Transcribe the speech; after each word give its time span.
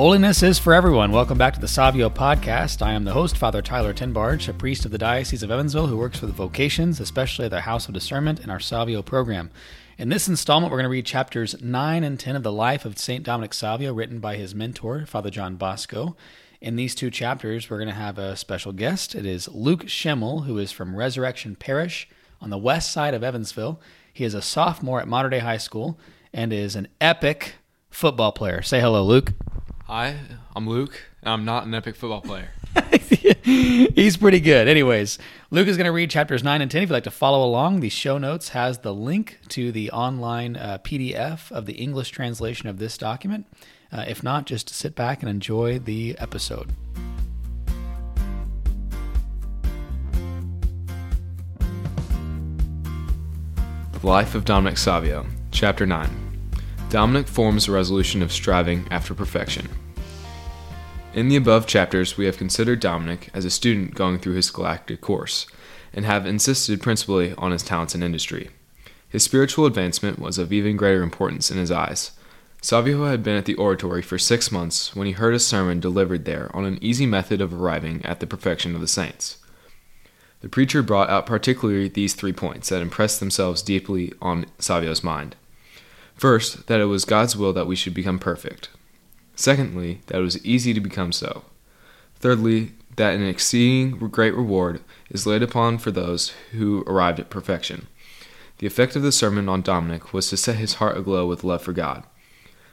Holiness 0.00 0.42
is 0.42 0.58
for 0.58 0.72
everyone. 0.72 1.12
Welcome 1.12 1.36
back 1.36 1.52
to 1.52 1.60
the 1.60 1.68
Savio 1.68 2.08
podcast. 2.08 2.80
I 2.80 2.92
am 2.92 3.04
the 3.04 3.12
host, 3.12 3.36
Father 3.36 3.60
Tyler 3.60 3.92
Tenbarge, 3.92 4.48
a 4.48 4.54
priest 4.54 4.86
of 4.86 4.92
the 4.92 4.96
Diocese 4.96 5.42
of 5.42 5.50
Evansville 5.50 5.88
who 5.88 5.98
works 5.98 6.18
for 6.18 6.24
the 6.24 6.32
vocations, 6.32 7.00
especially 7.00 7.48
the 7.48 7.60
House 7.60 7.86
of 7.86 7.92
Discernment 7.92 8.40
and 8.40 8.50
our 8.50 8.60
Savio 8.60 9.02
program. 9.02 9.50
In 9.98 10.08
this 10.08 10.26
installment, 10.26 10.70
we're 10.70 10.78
going 10.78 10.84
to 10.84 10.90
read 10.90 11.04
chapters 11.04 11.60
9 11.60 12.02
and 12.02 12.18
10 12.18 12.34
of 12.34 12.42
the 12.42 12.50
life 12.50 12.86
of 12.86 12.98
St. 12.98 13.22
Dominic 13.22 13.52
Savio, 13.52 13.92
written 13.92 14.20
by 14.20 14.36
his 14.36 14.54
mentor, 14.54 15.04
Father 15.04 15.28
John 15.28 15.56
Bosco. 15.56 16.16
In 16.62 16.76
these 16.76 16.94
two 16.94 17.10
chapters, 17.10 17.68
we're 17.68 17.76
going 17.76 17.88
to 17.88 17.94
have 17.94 18.18
a 18.18 18.36
special 18.36 18.72
guest. 18.72 19.14
It 19.14 19.26
is 19.26 19.48
Luke 19.48 19.86
Schimmel, 19.86 20.44
who 20.44 20.56
is 20.56 20.72
from 20.72 20.96
Resurrection 20.96 21.56
Parish 21.56 22.08
on 22.40 22.48
the 22.48 22.56
west 22.56 22.90
side 22.90 23.12
of 23.12 23.22
Evansville. 23.22 23.78
He 24.14 24.24
is 24.24 24.32
a 24.32 24.40
sophomore 24.40 25.02
at 25.02 25.08
Mater 25.08 25.28
Dei 25.28 25.40
High 25.40 25.58
School 25.58 26.00
and 26.32 26.54
is 26.54 26.74
an 26.74 26.88
epic 27.02 27.56
football 27.90 28.32
player. 28.32 28.62
Say 28.62 28.80
hello, 28.80 29.04
Luke. 29.04 29.34
Hi, 29.90 30.20
I'm 30.54 30.68
Luke. 30.68 31.02
and 31.20 31.32
I'm 31.32 31.44
not 31.44 31.66
an 31.66 31.74
epic 31.74 31.96
football 31.96 32.20
player. 32.20 32.52
He's 33.42 34.16
pretty 34.16 34.38
good. 34.38 34.68
Anyways, 34.68 35.18
Luke 35.50 35.66
is 35.66 35.76
going 35.76 35.86
to 35.86 35.90
read 35.90 36.10
chapters 36.10 36.44
9 36.44 36.62
and 36.62 36.70
10. 36.70 36.84
If 36.84 36.88
you'd 36.90 36.94
like 36.94 37.02
to 37.02 37.10
follow 37.10 37.44
along, 37.44 37.80
the 37.80 37.88
show 37.88 38.16
notes 38.16 38.50
has 38.50 38.78
the 38.78 38.94
link 38.94 39.40
to 39.48 39.72
the 39.72 39.90
online 39.90 40.54
uh, 40.54 40.78
PDF 40.84 41.50
of 41.50 41.66
the 41.66 41.72
English 41.72 42.10
translation 42.10 42.68
of 42.68 42.78
this 42.78 42.96
document. 42.96 43.46
Uh, 43.90 44.04
if 44.06 44.22
not, 44.22 44.46
just 44.46 44.70
sit 44.70 44.94
back 44.94 45.22
and 45.22 45.28
enjoy 45.28 45.80
the 45.80 46.16
episode. 46.20 46.70
Life 54.04 54.36
of 54.36 54.44
Dominic 54.44 54.78
Savio, 54.78 55.26
Chapter 55.50 55.84
9. 55.84 56.29
Dominic 56.90 57.28
forms 57.28 57.68
a 57.68 57.72
resolution 57.72 58.20
of 58.20 58.32
striving 58.32 58.84
after 58.90 59.14
perfection. 59.14 59.68
In 61.14 61.28
the 61.28 61.36
above 61.36 61.68
chapters, 61.68 62.16
we 62.16 62.24
have 62.24 62.36
considered 62.36 62.80
Dominic 62.80 63.30
as 63.32 63.44
a 63.44 63.50
student 63.50 63.94
going 63.94 64.18
through 64.18 64.34
his 64.34 64.46
scholastic 64.46 65.00
course, 65.00 65.46
and 65.92 66.04
have 66.04 66.26
insisted 66.26 66.82
principally 66.82 67.32
on 67.38 67.52
his 67.52 67.62
talents 67.62 67.94
and 67.94 68.02
industry. 68.02 68.50
His 69.08 69.22
spiritual 69.22 69.66
advancement 69.66 70.18
was 70.18 70.36
of 70.36 70.52
even 70.52 70.76
greater 70.76 71.04
importance 71.04 71.48
in 71.48 71.58
his 71.58 71.70
eyes. 71.70 72.10
Savio 72.60 73.04
had 73.04 73.22
been 73.22 73.36
at 73.36 73.44
the 73.44 73.54
oratory 73.54 74.02
for 74.02 74.18
six 74.18 74.50
months 74.50 74.96
when 74.96 75.06
he 75.06 75.12
heard 75.12 75.34
a 75.34 75.38
sermon 75.38 75.78
delivered 75.78 76.24
there 76.24 76.50
on 76.56 76.64
an 76.64 76.82
easy 76.82 77.06
method 77.06 77.40
of 77.40 77.54
arriving 77.54 78.04
at 78.04 78.18
the 78.18 78.26
perfection 78.26 78.74
of 78.74 78.80
the 78.80 78.88
saints. 78.88 79.38
The 80.40 80.48
preacher 80.48 80.82
brought 80.82 81.08
out 81.08 81.24
particularly 81.24 81.86
these 81.86 82.14
three 82.14 82.32
points 82.32 82.68
that 82.70 82.82
impressed 82.82 83.20
themselves 83.20 83.62
deeply 83.62 84.12
on 84.20 84.46
Savio's 84.58 85.04
mind. 85.04 85.36
First, 86.20 86.66
that 86.66 86.82
it 86.82 86.84
was 86.84 87.06
God's 87.06 87.34
will 87.34 87.54
that 87.54 87.66
we 87.66 87.74
should 87.74 87.94
become 87.94 88.18
perfect. 88.18 88.68
Secondly, 89.36 90.02
that 90.08 90.18
it 90.18 90.22
was 90.22 90.44
easy 90.44 90.74
to 90.74 90.78
become 90.80 91.12
so. 91.12 91.46
Thirdly, 92.16 92.72
that 92.96 93.14
an 93.14 93.26
exceeding 93.26 93.92
great 93.92 94.34
reward 94.34 94.82
is 95.08 95.26
laid 95.26 95.42
upon 95.42 95.78
for 95.78 95.90
those 95.90 96.34
who 96.50 96.84
arrived 96.86 97.20
at 97.20 97.30
perfection. 97.30 97.86
The 98.58 98.66
effect 98.66 98.96
of 98.96 99.02
the 99.02 99.12
sermon 99.12 99.48
on 99.48 99.62
Dominic 99.62 100.12
was 100.12 100.28
to 100.28 100.36
set 100.36 100.56
his 100.56 100.74
heart 100.74 100.98
aglow 100.98 101.26
with 101.26 101.42
love 101.42 101.62
for 101.62 101.72
God. 101.72 102.04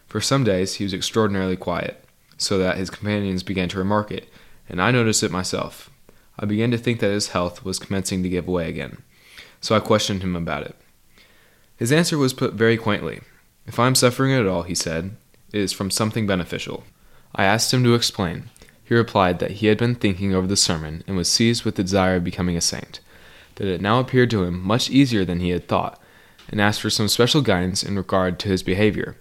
For 0.07 0.19
some 0.19 0.43
days 0.43 0.73
he 0.73 0.83
was 0.83 0.93
extraordinarily 0.93 1.55
quiet, 1.55 2.03
so 2.37 2.57
that 2.57 2.75
his 2.75 2.89
companions 2.89 3.43
began 3.43 3.69
to 3.69 3.77
remark 3.77 4.11
it, 4.11 4.27
and 4.67 4.81
I 4.81 4.91
noticed 4.91 5.23
it 5.23 5.31
myself. 5.31 5.89
I 6.37 6.43
began 6.43 6.71
to 6.71 6.77
think 6.77 6.99
that 6.99 7.11
his 7.11 7.29
health 7.29 7.63
was 7.63 7.79
commencing 7.79 8.23
to 8.23 8.29
give 8.29 8.45
way 8.45 8.67
again, 8.67 9.03
so 9.61 9.73
I 9.73 9.79
questioned 9.79 10.21
him 10.21 10.35
about 10.35 10.63
it. 10.63 10.75
His 11.77 11.93
answer 11.93 12.17
was 12.17 12.33
put 12.33 12.53
very 12.53 12.75
quaintly. 12.75 13.21
If 13.67 13.79
I 13.79 13.87
am 13.87 13.95
suffering 13.95 14.33
at 14.33 14.47
all, 14.47 14.63
he 14.63 14.73
said, 14.73 15.11
it 15.51 15.59
is 15.59 15.73
from 15.73 15.91
something 15.91 16.25
beneficial. 16.25 16.85
I 17.35 17.43
asked 17.43 17.73
him 17.73 17.83
to 17.83 17.95
explain. 17.95 18.49
He 18.83 18.95
replied 18.95 19.39
that 19.39 19.51
he 19.51 19.67
had 19.67 19.77
been 19.77 19.95
thinking 19.95 20.33
over 20.33 20.47
the 20.47 20.55
sermon 20.55 21.03
and 21.05 21.17
was 21.17 21.31
seized 21.31 21.65
with 21.65 21.75
the 21.75 21.83
desire 21.83 22.15
of 22.15 22.23
becoming 22.23 22.55
a 22.55 22.61
saint, 22.61 23.01
that 23.55 23.67
it 23.67 23.81
now 23.81 23.99
appeared 23.99 24.29
to 24.31 24.43
him 24.43 24.61
much 24.61 24.89
easier 24.89 25.25
than 25.25 25.41
he 25.41 25.49
had 25.49 25.67
thought, 25.67 26.01
and 26.49 26.61
asked 26.61 26.81
for 26.81 26.89
some 26.89 27.09
special 27.09 27.41
guidance 27.41 27.83
in 27.83 27.97
regard 27.97 28.39
to 28.39 28.47
his 28.47 28.63
behavior. 28.63 29.17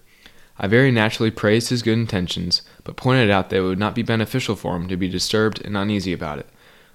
I 0.58 0.68
very 0.68 0.92
naturally 0.92 1.32
praised 1.32 1.70
his 1.70 1.82
good 1.82 1.98
intentions, 1.98 2.62
but 2.84 2.96
pointed 2.96 3.30
out 3.30 3.50
that 3.50 3.56
it 3.56 3.62
would 3.62 3.80
not 3.80 3.96
be 3.96 4.02
beneficial 4.02 4.54
for 4.54 4.76
him 4.76 4.86
to 4.88 4.96
be 4.96 5.08
disturbed 5.08 5.60
and 5.64 5.76
uneasy 5.76 6.12
about 6.12 6.38
it, 6.38 6.48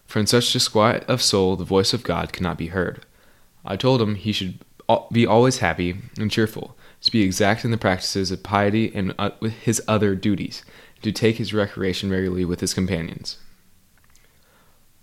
for 0.07 0.19
in 0.19 0.27
such 0.27 0.53
disquiet 0.53 1.03
of 1.09 1.21
soul 1.21 1.57
the 1.57 1.65
voice 1.65 1.93
of 1.93 2.03
God 2.03 2.31
cannot 2.31 2.57
be 2.57 2.67
heard. 2.67 3.05
I 3.65 3.75
told 3.75 4.01
him 4.01 4.15
he 4.15 4.31
should 4.31 4.59
be 5.11 5.27
always 5.27 5.59
happy 5.59 5.97
and 6.17 6.31
cheerful, 6.31 6.77
to 7.01 7.11
be 7.11 7.21
exact 7.21 7.65
in 7.65 7.71
the 7.71 7.77
practices 7.77 8.31
of 8.31 8.43
piety 8.43 8.91
and 8.93 9.13
uh, 9.17 9.31
his 9.41 9.81
other 9.87 10.15
duties, 10.15 10.63
and 10.95 11.03
to 11.03 11.11
take 11.11 11.37
his 11.37 11.53
recreation 11.53 12.09
regularly 12.09 12.45
with 12.45 12.59
his 12.59 12.73
companions. 12.73 13.37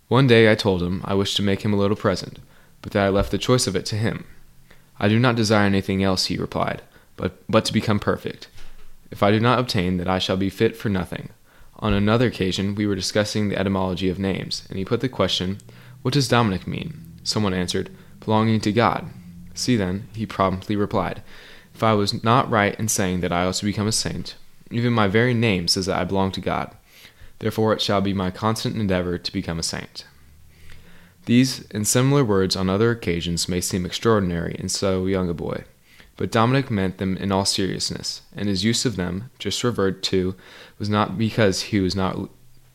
One 0.08 0.26
day 0.26 0.50
I 0.50 0.54
told 0.54 0.82
him 0.82 1.02
I 1.04 1.14
wished 1.14 1.36
to 1.36 1.42
make 1.42 1.62
him 1.62 1.74
a 1.74 1.76
little 1.76 1.96
present, 1.96 2.38
but 2.80 2.92
that 2.92 3.04
I 3.04 3.08
left 3.08 3.30
the 3.30 3.38
choice 3.38 3.66
of 3.66 3.76
it 3.76 3.84
to 3.86 3.96
him. 3.96 4.24
I 4.98 5.08
do 5.08 5.18
not 5.18 5.36
desire 5.36 5.66
anything 5.66 6.02
else, 6.02 6.26
he 6.26 6.36
replied, 6.36 6.82
but, 7.16 7.42
but 7.48 7.64
to 7.66 7.72
become 7.72 7.98
perfect. 7.98 8.48
If 9.10 9.22
I 9.22 9.30
do 9.30 9.40
not 9.40 9.58
obtain 9.58 9.96
that, 9.98 10.08
I 10.08 10.18
shall 10.18 10.36
be 10.36 10.50
fit 10.50 10.76
for 10.76 10.88
nothing. 10.88 11.30
On 11.80 11.92
another 11.92 12.26
occasion, 12.26 12.74
we 12.74 12.86
were 12.86 12.96
discussing 12.96 13.48
the 13.48 13.58
etymology 13.58 14.08
of 14.08 14.18
names, 14.18 14.66
and 14.68 14.78
he 14.78 14.84
put 14.84 15.00
the 15.00 15.08
question, 15.08 15.58
What 16.02 16.14
does 16.14 16.28
Dominic 16.28 16.66
mean? 16.66 17.18
Someone 17.22 17.54
answered, 17.54 17.90
Belonging 18.20 18.60
to 18.60 18.72
God. 18.72 19.08
See 19.54 19.76
then, 19.76 20.08
he 20.14 20.26
promptly 20.26 20.74
replied, 20.74 21.22
If 21.78 21.84
I 21.84 21.94
was 21.94 22.24
not 22.24 22.50
right 22.50 22.74
in 22.76 22.88
saying 22.88 23.20
that 23.20 23.30
I 23.30 23.44
ought 23.44 23.54
to 23.54 23.64
become 23.64 23.86
a 23.86 23.92
saint, 23.92 24.34
even 24.68 24.92
my 24.92 25.06
very 25.06 25.32
name 25.32 25.68
says 25.68 25.86
that 25.86 25.96
I 25.96 26.02
belong 26.02 26.32
to 26.32 26.40
God. 26.40 26.76
Therefore, 27.38 27.72
it 27.72 27.80
shall 27.80 28.00
be 28.00 28.12
my 28.12 28.32
constant 28.32 28.74
endeavor 28.74 29.16
to 29.16 29.32
become 29.32 29.60
a 29.60 29.62
saint. 29.62 30.04
These 31.26 31.70
and 31.70 31.86
similar 31.86 32.24
words 32.24 32.56
on 32.56 32.68
other 32.68 32.90
occasions 32.90 33.48
may 33.48 33.60
seem 33.60 33.86
extraordinary 33.86 34.56
in 34.58 34.68
so 34.68 35.06
young 35.06 35.28
a 35.30 35.34
boy, 35.34 35.66
but 36.16 36.32
Dominic 36.32 36.68
meant 36.68 36.98
them 36.98 37.16
in 37.16 37.30
all 37.30 37.44
seriousness, 37.44 38.22
and 38.34 38.48
his 38.48 38.64
use 38.64 38.84
of 38.84 38.96
them, 38.96 39.30
just 39.38 39.62
referred 39.62 40.02
to, 40.02 40.34
was 40.80 40.88
not 40.88 41.16
because 41.16 41.62
he 41.70 41.78
was 41.78 41.94
not 41.94 42.28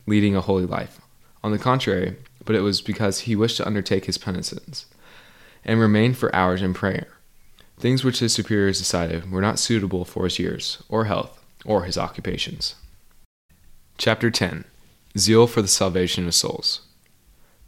leading 0.06 0.34
a 0.34 0.40
holy 0.40 0.64
life. 0.64 0.98
On 1.42 1.52
the 1.52 1.58
contrary, 1.58 2.16
but 2.46 2.56
it 2.56 2.62
was 2.62 2.80
because 2.80 3.20
he 3.20 3.36
wished 3.36 3.58
to 3.58 3.66
undertake 3.66 4.06
his 4.06 4.16
penitence, 4.16 4.86
and 5.62 5.78
remain 5.78 6.14
for 6.14 6.34
hours 6.34 6.62
in 6.62 6.72
prayer. 6.72 7.08
Things 7.84 8.02
which 8.02 8.20
his 8.20 8.32
superiors 8.32 8.78
decided 8.78 9.30
were 9.30 9.42
not 9.42 9.58
suitable 9.58 10.06
for 10.06 10.24
his 10.24 10.38
years, 10.38 10.82
or 10.88 11.04
health, 11.04 11.44
or 11.66 11.84
his 11.84 11.98
occupations. 11.98 12.76
Chapter 13.98 14.30
10 14.30 14.64
Zeal 15.18 15.46
for 15.46 15.60
the 15.60 15.68
Salvation 15.68 16.26
of 16.26 16.34
Souls. 16.34 16.80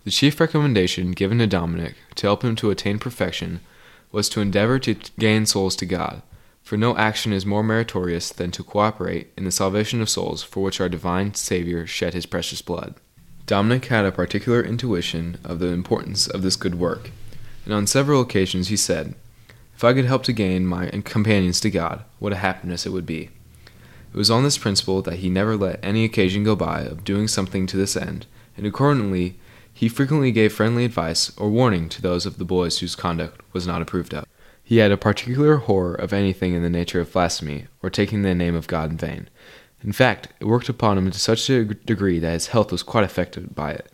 The 0.05 0.11
chief 0.11 0.41
recommendation 0.41 1.13
given 1.13 1.37
to 1.41 1.47
Dominic 1.47 1.97
to 2.15 2.27
help 2.27 2.43
him 2.43 2.57
to 2.57 2.71
attain 2.71 2.99
perfection 2.99 3.61
was 4.11 4.31
to 4.31 4.41
endeavor 4.41 4.79
to 4.79 4.95
gain 5.19 5.45
souls 5.45 5.77
to 5.77 5.85
God, 5.85 6.23
for 6.63 6.79
no 6.79 6.97
action 6.97 7.35
is 7.35 7.45
more 7.45 7.63
meritorious 7.63 8.31
than 8.31 8.51
to 8.53 8.65
cooperate 8.65 9.35
in 9.37 9.45
the 9.45 9.51
salvation 9.51 10.01
of 10.01 10.09
souls 10.09 10.43
for 10.43 10.63
which 10.63 10.81
our 10.81 10.89
divine 10.89 11.35
Savior 11.35 11.87
shed 11.87 12.15
his 12.15 12.25
precious 12.25 12.63
blood. 12.63 12.95
Dominic 13.45 13.85
had 13.85 14.07
a 14.07 14.13
particular 14.13 14.63
intuition 14.63 15.37
of 15.45 15.59
the 15.59 15.67
importance 15.67 16.27
of 16.27 16.41
this 16.41 16.57
good 16.57 16.77
work, 16.77 17.11
and 17.67 17.75
on 17.75 17.87
several 17.87 18.23
occasions 18.23 18.69
he 18.69 18.79
said, 18.79 19.15
If 19.77 19.85
I 19.85 19.93
could 19.93 20.07
help 20.07 20.23
to 20.25 20.33
gain 20.33 20.67
my 20.67 20.87
companions 21.05 21.61
to 21.61 21.71
God, 21.71 22.03
what 22.19 22.33
a 22.33 22.37
happiness 22.37 22.87
it 22.87 22.93
would 22.93 23.05
be. 23.05 23.29
It 24.11 24.17
was 24.17 24.31
on 24.31 24.43
this 24.43 24.57
principle 24.57 25.03
that 25.03 25.19
he 25.19 25.29
never 25.29 25.55
let 25.55 25.81
any 25.83 26.03
occasion 26.03 26.45
go 26.45 26.57
by 26.57 26.81
of 26.81 27.05
doing 27.05 27.29
something 27.29 27.67
to 27.67 27.77
this 27.77 27.95
end, 27.95 28.25
and 28.57 28.67
accordingly 28.67 29.39
he 29.75 29.91
frequently 29.91 30.33
gave 30.33 30.55
friendly 30.55 30.87
advice 30.87 31.31
or 31.37 31.51
warning 31.51 31.91
to 31.91 32.01
those 32.01 32.25
of 32.25 32.39
the 32.39 32.45
boys 32.47 32.79
whose 32.79 32.97
conduct 32.97 33.43
was 33.53 33.67
not 33.67 33.83
approved 33.83 34.15
of. 34.15 34.25
He 34.65 34.79
had 34.79 34.91
a 34.91 34.97
particular 34.97 35.57
horror 35.57 35.95
of 35.95 36.15
anything 36.15 36.55
in 36.55 36.63
the 36.63 36.71
nature 36.71 37.01
of 37.01 37.13
blasphemy 37.13 37.67
or 37.83 37.91
taking 37.91 38.23
the 38.23 38.35
name 38.35 38.55
of 38.55 38.69
God 38.69 38.93
in 38.93 38.97
vain. 38.97 39.29
In 39.83 39.93
fact, 39.93 40.29
it 40.41 40.47
worked 40.47 40.71
upon 40.71 40.97
him 40.97 41.11
to 41.11 41.21
such 41.21 41.51
a 41.51 41.67
degree 41.67 42.19
that 42.19 42.33
his 42.33 42.47
health 42.47 42.73
was 42.73 42.83
quite 42.83 43.05
affected 43.05 43.55
by 43.55 43.73
it. 43.73 43.93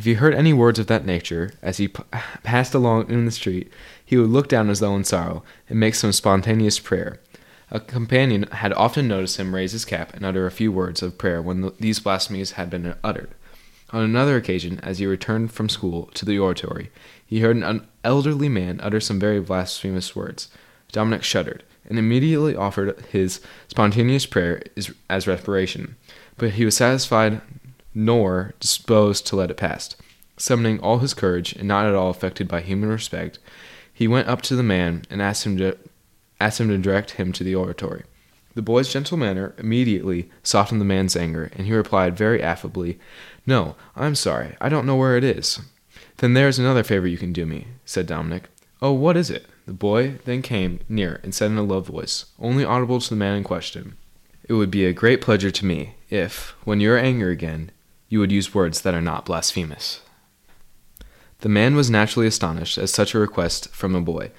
If 0.00 0.06
he 0.06 0.14
heard 0.14 0.32
any 0.32 0.54
words 0.54 0.78
of 0.78 0.86
that 0.86 1.04
nature, 1.04 1.52
as 1.60 1.76
he 1.76 1.88
p- 1.88 2.02
passed 2.42 2.72
along 2.72 3.10
in 3.10 3.26
the 3.26 3.30
street, 3.30 3.70
he 4.02 4.16
would 4.16 4.30
look 4.30 4.48
down 4.48 4.70
as 4.70 4.80
though 4.80 4.96
in 4.96 5.04
sorrow, 5.04 5.42
and 5.68 5.78
make 5.78 5.94
some 5.94 6.12
spontaneous 6.12 6.78
prayer, 6.78 7.20
a 7.70 7.80
companion 7.80 8.44
had 8.44 8.72
often 8.72 9.06
noticed 9.06 9.36
him 9.36 9.54
raise 9.54 9.72
his 9.72 9.84
cap 9.84 10.14
and 10.14 10.24
utter 10.24 10.46
a 10.46 10.50
few 10.50 10.72
words 10.72 11.02
of 11.02 11.18
prayer 11.18 11.42
when 11.42 11.60
the, 11.60 11.74
these 11.78 12.00
blasphemies 12.00 12.52
had 12.52 12.70
been 12.70 12.94
uttered. 13.04 13.34
On 13.90 14.02
another 14.02 14.36
occasion, 14.36 14.80
as 14.82 15.00
he 15.00 15.04
returned 15.04 15.52
from 15.52 15.68
school 15.68 16.06
to 16.14 16.24
the 16.24 16.38
oratory, 16.38 16.90
he 17.26 17.40
heard 17.40 17.58
an 17.58 17.86
elderly 18.02 18.48
man 18.48 18.80
utter 18.82 19.00
some 19.00 19.20
very 19.20 19.38
blasphemous 19.38 20.16
words. 20.16 20.48
Dominic 20.92 21.24
shuddered, 21.24 21.62
and 21.86 21.98
immediately 21.98 22.56
offered 22.56 22.98
his 23.12 23.42
spontaneous 23.68 24.24
prayer 24.24 24.62
as 25.10 25.26
reparation, 25.26 25.96
but 26.38 26.52
he 26.52 26.64
was 26.64 26.74
satisfied 26.74 27.42
nor 27.94 28.54
disposed 28.60 29.26
to 29.26 29.36
let 29.36 29.50
it 29.50 29.56
pass. 29.56 29.96
Summoning 30.36 30.80
all 30.80 30.98
his 30.98 31.14
courage, 31.14 31.52
and 31.54 31.68
not 31.68 31.86
at 31.86 31.94
all 31.94 32.10
affected 32.10 32.48
by 32.48 32.60
human 32.60 32.88
respect, 32.88 33.38
he 33.92 34.08
went 34.08 34.28
up 34.28 34.40
to 34.42 34.56
the 34.56 34.62
man 34.62 35.02
and 35.10 35.20
asked 35.20 35.44
him 35.44 35.56
to 35.58 35.76
asked 36.40 36.60
him 36.60 36.68
to 36.68 36.78
direct 36.78 37.12
him 37.12 37.32
to 37.32 37.44
the 37.44 37.54
oratory. 37.54 38.04
The 38.54 38.62
boy's 38.62 38.92
gentle 38.92 39.16
manner 39.16 39.54
immediately 39.58 40.30
softened 40.42 40.80
the 40.80 40.86
man's 40.86 41.14
anger, 41.14 41.50
and 41.54 41.66
he 41.66 41.72
replied 41.72 42.16
very 42.16 42.42
affably, 42.42 42.98
No, 43.46 43.76
I'm 43.94 44.14
sorry, 44.14 44.56
I 44.60 44.68
don't 44.68 44.86
know 44.86 44.96
where 44.96 45.16
it 45.16 45.24
is. 45.24 45.60
Then 46.16 46.34
there 46.34 46.48
is 46.48 46.58
another 46.58 46.82
favor 46.82 47.06
you 47.06 47.18
can 47.18 47.32
do 47.32 47.46
me, 47.46 47.66
said 47.84 48.06
Dominic. 48.06 48.48
Oh, 48.82 48.92
what 48.92 49.16
is 49.16 49.30
it? 49.30 49.46
The 49.66 49.72
boy 49.72 50.18
then 50.24 50.42
came 50.42 50.80
near 50.88 51.20
and 51.22 51.34
said 51.34 51.50
in 51.50 51.58
a 51.58 51.62
low 51.62 51.80
voice, 51.80 52.26
only 52.40 52.64
audible 52.64 53.00
to 53.00 53.10
the 53.10 53.16
man 53.16 53.36
in 53.36 53.44
question, 53.44 53.96
It 54.48 54.54
would 54.54 54.70
be 54.70 54.84
a 54.84 54.92
great 54.92 55.20
pleasure 55.20 55.50
to 55.50 55.66
me 55.66 55.94
if, 56.08 56.56
when 56.64 56.80
you 56.80 56.92
are 56.92 56.98
angry 56.98 57.32
again, 57.32 57.70
you 58.10 58.18
would 58.18 58.30
use 58.30 58.54
words 58.54 58.82
that 58.82 58.92
are 58.92 59.00
not 59.00 59.24
blasphemous. 59.24 60.02
The 61.38 61.48
man 61.48 61.74
was 61.74 61.88
naturally 61.88 62.26
astonished 62.26 62.76
at 62.76 62.90
such 62.90 63.14
a 63.14 63.18
request 63.18 63.70
from 63.70 63.94
a 63.94 64.00
boy, 64.02 64.30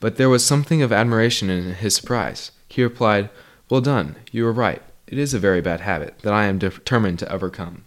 but 0.00 0.16
there 0.16 0.28
was 0.28 0.44
something 0.44 0.82
of 0.82 0.92
admiration 0.92 1.50
in 1.50 1.74
his 1.74 1.94
surprise. 1.94 2.50
He 2.68 2.82
replied, 2.82 3.30
Well 3.70 3.80
done, 3.80 4.16
you 4.32 4.44
are 4.46 4.52
right. 4.52 4.82
It 5.06 5.18
is 5.18 5.34
a 5.34 5.38
very 5.38 5.60
bad 5.60 5.82
habit 5.82 6.18
that 6.22 6.32
I 6.32 6.46
am 6.46 6.58
determined 6.58 7.20
to 7.20 7.32
overcome. 7.32 7.84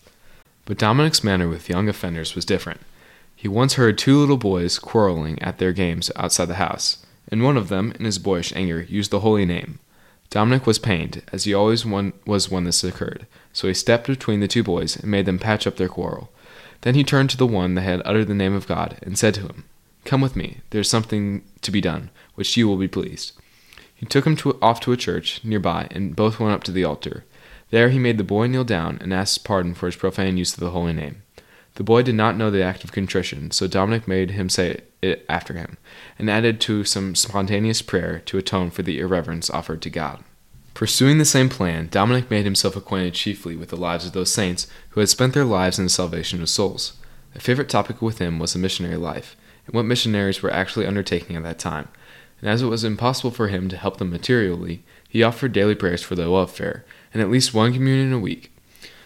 But 0.65 0.77
Dominic's 0.77 1.23
manner 1.23 1.49
with 1.49 1.69
young 1.69 1.89
offenders 1.89 2.35
was 2.35 2.45
different. 2.45 2.81
He 3.35 3.47
once 3.47 3.73
heard 3.73 3.97
two 3.97 4.17
little 4.17 4.37
boys 4.37 4.77
quarreling 4.77 5.41
at 5.41 5.57
their 5.57 5.73
games 5.73 6.11
outside 6.15 6.45
the 6.45 6.55
house, 6.55 7.03
and 7.29 7.43
one 7.43 7.57
of 7.57 7.69
them, 7.69 7.93
in 7.97 8.05
his 8.05 8.19
boyish 8.19 8.53
anger, 8.55 8.83
used 8.83 9.11
the 9.11 9.21
holy 9.21 9.45
name. 9.45 9.79
Dominic 10.31 10.65
was 10.65 10.79
pained, 10.79 11.21
as 11.33 11.43
he 11.43 11.53
always 11.53 11.85
was 11.85 12.49
when 12.49 12.63
this 12.63 12.83
occurred, 12.85 13.27
so 13.51 13.67
he 13.67 13.73
stepped 13.73 14.07
between 14.07 14.39
the 14.39 14.47
two 14.47 14.63
boys 14.63 14.95
and 14.95 15.11
made 15.11 15.25
them 15.25 15.37
patch 15.37 15.67
up 15.67 15.75
their 15.75 15.89
quarrel. 15.89 16.31
Then 16.81 16.95
he 16.95 17.03
turned 17.03 17.29
to 17.31 17.37
the 17.37 17.45
one 17.45 17.75
that 17.75 17.81
had 17.81 18.01
uttered 18.05 18.27
the 18.27 18.33
name 18.33 18.53
of 18.53 18.65
God, 18.65 18.97
and 19.03 19.17
said 19.17 19.33
to 19.35 19.41
him, 19.41 19.65
Come 20.05 20.21
with 20.21 20.37
me, 20.37 20.61
there 20.69 20.81
is 20.81 20.89
something 20.89 21.43
to 21.61 21.69
be 21.69 21.81
done, 21.81 22.11
which 22.35 22.55
you 22.55 22.65
will 22.65 22.77
be 22.77 22.87
pleased. 22.87 23.33
He 23.93 24.05
took 24.05 24.25
him 24.25 24.37
to, 24.37 24.57
off 24.61 24.79
to 24.81 24.93
a 24.93 24.97
church 24.97 25.41
near 25.43 25.59
by, 25.59 25.89
and 25.91 26.15
both 26.15 26.39
went 26.39 26.53
up 26.53 26.63
to 26.63 26.71
the 26.71 26.85
altar. 26.85 27.25
There 27.69 27.89
he 27.89 27.99
made 27.99 28.17
the 28.17 28.23
boy 28.23 28.47
kneel 28.47 28.63
down 28.63 28.99
and 29.01 29.13
asked 29.13 29.43
pardon 29.43 29.73
for 29.73 29.85
his 29.85 29.97
profane 29.97 30.37
use 30.37 30.53
of 30.53 30.61
the 30.61 30.71
holy 30.71 30.93
name. 30.93 31.23
The 31.75 31.83
boy 31.83 32.01
did 32.03 32.15
not 32.15 32.35
know 32.35 32.51
the 32.51 32.63
act 32.63 32.83
of 32.83 32.91
contrition, 32.91 33.51
so 33.51 33.67
Dominic 33.67 34.07
made 34.07 34.31
him 34.31 34.49
say 34.49 34.81
it 35.01 35.25
after 35.29 35.53
him, 35.53 35.77
and 36.19 36.29
added 36.29 36.59
to 36.61 36.83
some 36.83 37.15
spontaneous 37.15 37.81
prayer 37.81 38.21
to 38.25 38.37
atone 38.37 38.71
for 38.71 38.83
the 38.83 38.99
irreverence 38.99 39.49
offered 39.49 39.81
to 39.83 39.89
God. 39.89 40.23
Pursuing 40.73 41.17
the 41.17 41.25
same 41.25 41.49
plan, 41.49 41.87
Dominic 41.89 42.29
made 42.29 42.45
himself 42.45 42.75
acquainted 42.75 43.13
chiefly 43.13 43.55
with 43.55 43.69
the 43.69 43.77
lives 43.77 44.05
of 44.05 44.13
those 44.13 44.31
saints 44.31 44.67
who 44.89 44.99
had 44.99 45.09
spent 45.09 45.33
their 45.33 45.45
lives 45.45 45.77
in 45.77 45.85
the 45.85 45.89
salvation 45.89 46.41
of 46.41 46.49
souls. 46.49 46.93
A 47.35 47.39
favorite 47.39 47.69
topic 47.69 48.01
with 48.01 48.19
him 48.19 48.39
was 48.39 48.53
the 48.53 48.59
missionary 48.59 48.97
life, 48.97 49.35
and 49.65 49.73
what 49.73 49.85
missionaries 49.85 50.41
were 50.41 50.51
actually 50.51 50.85
undertaking 50.85 51.35
at 51.35 51.43
that 51.43 51.59
time, 51.59 51.87
and 52.41 52.49
as 52.49 52.61
it 52.61 52.67
was 52.67 52.83
impossible 52.83 53.31
for 53.31 53.47
him 53.47 53.69
to 53.69 53.77
help 53.77 53.97
them 53.97 54.09
materially, 54.09 54.83
he 55.07 55.23
offered 55.23 55.53
daily 55.53 55.75
prayers 55.75 56.01
for 56.01 56.15
their 56.15 56.29
welfare, 56.29 56.83
and 57.13 57.21
at 57.21 57.29
least 57.29 57.53
one 57.53 57.73
communion 57.73 58.11
a 58.11 58.19
week. 58.19 58.51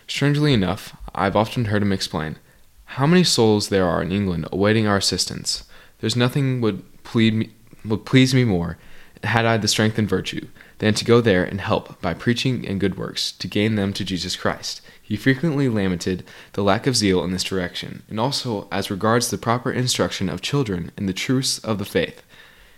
Strangely 0.07 0.53
enough, 0.53 0.95
I 1.13 1.25
have 1.25 1.35
often 1.35 1.65
heard 1.65 1.81
him 1.81 1.91
explain, 1.91 2.37
how 2.95 3.05
many 3.05 3.25
souls 3.25 3.67
there 3.67 3.85
are 3.85 4.01
in 4.01 4.13
England 4.13 4.47
awaiting 4.53 4.87
our 4.87 4.95
assistance. 4.95 5.65
There's 5.99 6.15
nothing 6.15 6.61
would 6.61 6.81
plead 7.03 7.33
me, 7.33 7.49
would 7.83 8.05
please 8.05 8.33
me 8.33 8.45
more, 8.45 8.77
had 9.21 9.45
I 9.45 9.57
the 9.57 9.67
strength 9.67 9.97
and 9.97 10.07
virtue, 10.07 10.47
than 10.77 10.93
to 10.93 11.03
go 11.03 11.19
there 11.19 11.43
and 11.43 11.59
help 11.59 12.01
by 12.01 12.13
preaching 12.13 12.65
and 12.65 12.79
good 12.79 12.97
works 12.97 13.33
to 13.33 13.49
gain 13.49 13.75
them 13.75 13.91
to 13.91 14.05
Jesus 14.05 14.37
Christ. 14.37 14.79
He 15.01 15.17
frequently 15.17 15.67
lamented 15.67 16.23
the 16.53 16.63
lack 16.63 16.87
of 16.87 16.95
zeal 16.95 17.21
in 17.25 17.31
this 17.31 17.43
direction, 17.43 18.03
and 18.09 18.17
also 18.17 18.69
as 18.71 18.89
regards 18.89 19.29
the 19.29 19.37
proper 19.37 19.73
instruction 19.73 20.29
of 20.29 20.41
children 20.41 20.93
in 20.97 21.05
the 21.05 21.11
truths 21.11 21.59
of 21.59 21.79
the 21.79 21.85
faith. 21.85 22.23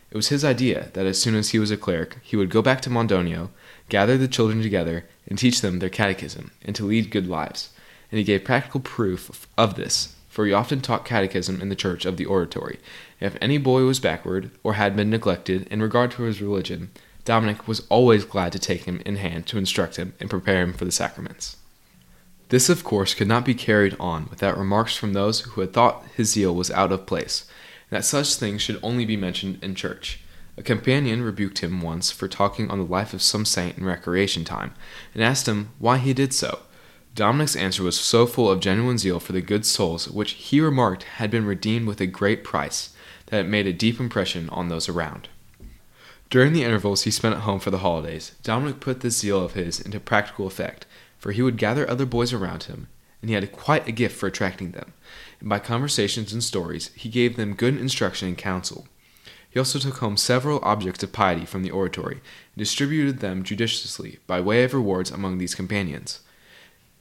It 0.10 0.18
was 0.18 0.30
his 0.30 0.44
idea 0.44 0.90
that 0.94 1.06
as 1.06 1.22
soon 1.22 1.36
as 1.36 1.50
he 1.50 1.60
was 1.60 1.70
a 1.70 1.78
cleric, 1.78 2.18
he 2.24 2.36
would 2.36 2.50
go 2.50 2.64
back 2.64 2.82
to 2.82 2.90
Mondonio, 2.90 3.50
gather 3.88 4.18
the 4.18 4.28
children 4.28 4.64
together, 4.64 5.06
and 5.28 5.38
teach 5.38 5.62
them 5.62 5.78
their 5.78 5.90
catechism, 5.90 6.50
and 6.64 6.76
to 6.76 6.86
lead 6.86 7.12
good 7.12 7.28
lives. 7.28 7.70
And 8.12 8.18
he 8.18 8.24
gave 8.24 8.44
practical 8.44 8.80
proof 8.80 9.48
of 9.58 9.76
this, 9.76 10.16
for 10.30 10.46
he 10.46 10.54
often 10.54 10.82
taught 10.82 11.06
catechism 11.06 11.62
in 11.62 11.70
the 11.70 11.76
church 11.76 12.06
of 12.06 12.18
the 12.18 12.26
oratory. 12.26 12.80
If 13.20 13.38
any 13.42 13.58
boy 13.58 13.84
was 13.84 14.00
backward, 14.00 14.52
or 14.64 14.74
had 14.74 14.96
been 14.96 15.10
neglected 15.10 15.68
in 15.68 15.82
regard 15.82 16.12
to 16.12 16.24
his 16.24 16.42
religion, 16.42 16.92
Dominic 17.26 17.68
was 17.68 17.86
always 17.90 18.24
glad 18.24 18.54
to 18.54 18.60
take 18.60 18.86
him 18.86 19.02
in 19.06 19.18
hand 19.18 19.48
to 19.48 19.58
instruct 19.58 19.98
him 19.98 20.14
and 20.20 20.30
prepare 20.30 20.62
him 20.64 20.74
for 20.74 20.86
the 20.86 20.92
sacraments. 20.92 21.58
This, 22.50 22.70
of 22.70 22.86
course, 22.86 23.14
could 23.14 23.28
not 23.28 23.44
be 23.44 23.54
carried 23.54 23.98
on 24.00 24.28
without 24.30 24.58
remarks 24.58 24.96
from 24.96 25.12
those 25.12 25.42
who 25.42 25.60
had 25.60 25.74
thought 25.74 26.06
his 26.16 26.32
zeal 26.32 26.56
was 26.56 26.72
out 26.72 26.94
of 26.94 27.06
place, 27.06 27.46
and 27.90 27.98
that 27.98 28.06
such 28.06 28.36
things 28.36 28.62
should 28.62 28.80
only 28.82 29.04
be 29.06 29.18
mentioned 29.18 29.62
in 29.62 29.76
church. 29.76 30.22
A 30.56 30.64
companion 30.64 31.22
rebuked 31.22 31.60
him 31.60 31.82
once 31.82 32.10
for 32.10 32.30
talking 32.30 32.72
on 32.72 32.80
the 32.80 32.86
life 32.86 33.14
of 33.14 33.22
some 33.22 33.44
saint 33.44 33.78
in 33.78 33.84
recreation 33.84 34.46
time, 34.46 34.74
and 35.14 35.22
asked 35.22 35.48
him 35.48 35.72
why 35.80 35.98
he 35.98 36.14
did 36.14 36.34
so. 36.34 36.60
Dominic's 37.18 37.56
answer 37.56 37.82
was 37.82 38.00
so 38.00 38.28
full 38.28 38.48
of 38.48 38.60
genuine 38.60 39.00
zeal 39.00 39.20
for 39.20 39.34
the 39.34 39.42
good 39.42 39.66
souls 39.66 40.08
which 40.08 40.34
he 40.34 40.62
remarked 40.62 41.02
had 41.02 41.32
been 41.32 41.48
redeemed 41.48 41.88
with 41.88 42.00
a 42.00 42.06
great 42.06 42.44
price 42.44 42.94
that 43.26 43.44
it 43.44 43.50
made 43.50 43.66
a 43.66 43.74
deep 43.74 44.00
impression 44.00 44.48
on 44.50 44.70
those 44.70 44.88
around. 44.88 45.28
During 46.30 46.54
the 46.54 46.64
intervals 46.64 47.04
he 47.04 47.12
spent 47.12 47.34
at 47.34 47.42
home 47.42 47.60
for 47.60 47.72
the 47.72 47.80
holidays, 47.80 48.36
Dominic 48.44 48.80
put 48.80 49.00
this 49.00 49.18
zeal 49.18 49.44
of 49.44 49.54
his 49.54 49.80
into 49.80 50.00
practical 50.00 50.46
effect, 50.46 50.86
for 51.18 51.32
he 51.32 51.42
would 51.42 51.58
gather 51.58 51.90
other 51.90 52.06
boys 52.06 52.34
around 52.34 52.66
him, 52.66 52.88
and 53.24 53.32
he 53.32 53.34
had 53.34 53.52
quite 53.52 53.88
a 53.88 53.92
gift 53.92 54.16
for 54.16 54.28
attracting 54.28 54.74
them, 54.74 54.94
and 55.40 55.50
by 55.50 55.58
conversations 55.58 56.32
and 56.34 56.44
stories 56.44 56.92
he 56.94 57.10
gave 57.10 57.36
them 57.36 57.56
good 57.56 57.78
instruction 57.78 58.28
and 58.28 58.38
counsel. 58.38 58.88
He 59.50 59.58
also 59.58 59.80
took 59.80 59.98
home 59.98 60.18
several 60.18 60.60
objects 60.62 61.02
of 61.02 61.14
piety 61.14 61.46
from 61.48 61.64
the 61.64 61.72
oratory, 61.72 62.18
and 62.18 62.58
distributed 62.58 63.22
them 63.22 63.42
judiciously 63.42 64.20
by 64.28 64.40
way 64.40 64.64
of 64.64 64.76
rewards 64.76 65.10
among 65.10 65.40
these 65.40 65.56
companions. 65.56 66.20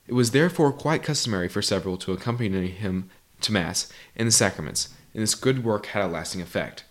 It 0.08 0.14
was 0.14 0.30
therefore 0.30 0.72
quite 0.72 1.02
customary 1.02 1.48
for 1.48 1.62
several 1.62 1.96
to 1.98 2.12
accompany 2.12 2.68
him 2.68 3.10
to 3.40 3.52
Mass 3.52 3.92
and 4.14 4.28
the 4.28 4.32
sacraments, 4.32 4.94
and 5.12 5.22
this 5.22 5.34
good 5.34 5.64
work 5.64 5.86
had 5.86 6.04
a 6.04 6.08
lasting 6.08 6.40
effect. 6.40 6.84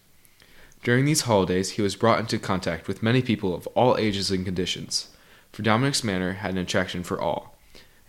During 0.84 1.06
these 1.06 1.22
holidays, 1.22 1.72
he 1.72 1.82
was 1.82 1.96
brought 1.96 2.20
into 2.20 2.38
contact 2.38 2.88
with 2.88 3.02
many 3.02 3.22
people 3.22 3.56
of 3.56 3.68
all 3.68 3.98
ages 3.98 4.30
and 4.30 4.46
conditions, 4.46 5.10
for 5.52 5.64
Dominic's 5.64 6.04
manner 6.04 6.34
had 6.34 6.52
an 6.52 6.58
attraction 6.58 7.04
for 7.04 7.20
all, 7.20 7.58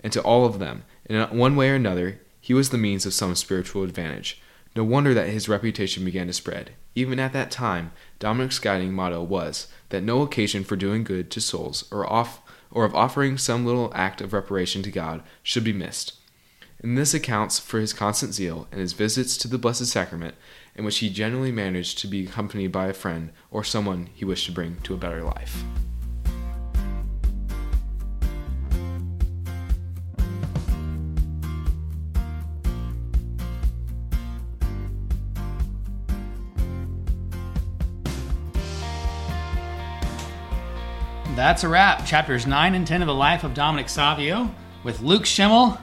and 0.00 0.12
to 0.12 0.20
all 0.20 0.44
of 0.44 0.58
them, 0.58 0.84
in 1.08 1.20
one 1.36 1.56
way 1.56 1.70
or 1.70 1.76
another, 1.76 2.20
he 2.40 2.52
was 2.52 2.70
the 2.70 2.78
means 2.78 3.06
of 3.06 3.14
some 3.14 3.34
spiritual 3.34 3.82
advantage. 3.82 4.42
No 4.75 4.84
wonder 4.84 5.14
that 5.14 5.28
his 5.28 5.48
reputation 5.48 6.04
began 6.04 6.26
to 6.26 6.32
spread. 6.32 6.72
Even 6.94 7.18
at 7.18 7.32
that 7.32 7.50
time, 7.50 7.92
Dominic's 8.18 8.58
guiding 8.58 8.92
motto 8.92 9.22
was 9.22 9.68
that 9.88 10.02
no 10.02 10.22
occasion 10.22 10.64
for 10.64 10.76
doing 10.76 11.02
good 11.02 11.30
to 11.30 11.40
souls 11.40 11.88
or 11.90 12.10
off 12.10 12.42
or 12.70 12.85
of 12.85 12.94
offering 12.94 13.38
some 13.38 13.64
little 13.64 13.92
act 13.94 14.20
of 14.20 14.32
reparation 14.32 14.82
to 14.82 14.90
God 14.90 15.23
should 15.42 15.64
be 15.64 15.73
missed. 15.73 16.14
And 16.82 16.96
this 16.96 17.14
accounts 17.14 17.58
for 17.58 17.80
his 17.80 17.92
constant 17.92 18.35
zeal 18.35 18.68
and 18.70 18.80
his 18.80 18.92
visits 18.92 19.37
to 19.38 19.49
the 19.49 19.58
Blessed 19.58 19.87
Sacrament 19.87 20.35
in 20.75 20.85
which 20.85 20.99
he 20.99 21.08
generally 21.08 21.50
managed 21.50 21.99
to 21.99 22.06
be 22.06 22.25
accompanied 22.25 22.70
by 22.70 22.88
a 22.88 22.92
friend 22.92 23.30
or 23.50 23.64
someone 23.64 24.08
he 24.14 24.25
wished 24.25 24.46
to 24.46 24.52
bring 24.52 24.76
to 24.82 24.94
a 24.94 24.99
better 24.99 25.23
life. 25.23 25.64
That's 41.36 41.64
a 41.64 41.68
wrap. 41.68 42.06
Chapters 42.06 42.46
9 42.46 42.74
and 42.74 42.86
10 42.86 43.02
of 43.02 43.08
the 43.08 43.14
life 43.14 43.44
of 43.44 43.52
Dominic 43.52 43.90
Savio 43.90 44.50
with 44.82 45.02
Luke 45.02 45.26
Schimmel 45.26 45.78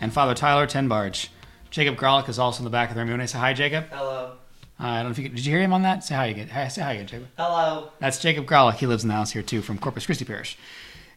and 0.00 0.12
Father 0.12 0.34
Tyler 0.34 0.66
Tenbarge. 0.66 1.28
Jacob 1.70 1.94
Grolick 1.94 2.28
is 2.28 2.40
also 2.40 2.58
in 2.58 2.64
the 2.64 2.70
back 2.70 2.88
of 2.88 2.96
the 2.96 3.00
room. 3.00 3.08
You 3.08 3.12
want 3.14 3.22
to 3.22 3.28
say 3.28 3.38
hi, 3.38 3.52
Jacob? 3.52 3.84
Hello. 3.92 4.32
Hi, 4.80 4.94
I 4.94 4.96
don't 4.96 5.04
know 5.04 5.10
if 5.12 5.18
you 5.20 5.28
did 5.28 5.46
you 5.46 5.52
hear 5.52 5.62
him 5.62 5.72
on 5.72 5.82
that. 5.82 6.02
Say 6.02 6.16
hi 6.16 6.26
again. 6.26 6.48
Hi, 6.48 6.66
say 6.66 6.82
hi 6.82 6.94
again, 6.94 7.06
Jacob. 7.06 7.28
Hello. 7.38 7.90
That's 8.00 8.18
Jacob 8.18 8.46
Grolick. 8.46 8.74
He 8.74 8.86
lives 8.88 9.04
in 9.04 9.08
the 9.08 9.14
house 9.14 9.30
here 9.30 9.42
too, 9.42 9.62
from 9.62 9.78
Corpus 9.78 10.06
Christi 10.06 10.24
Parish. 10.24 10.58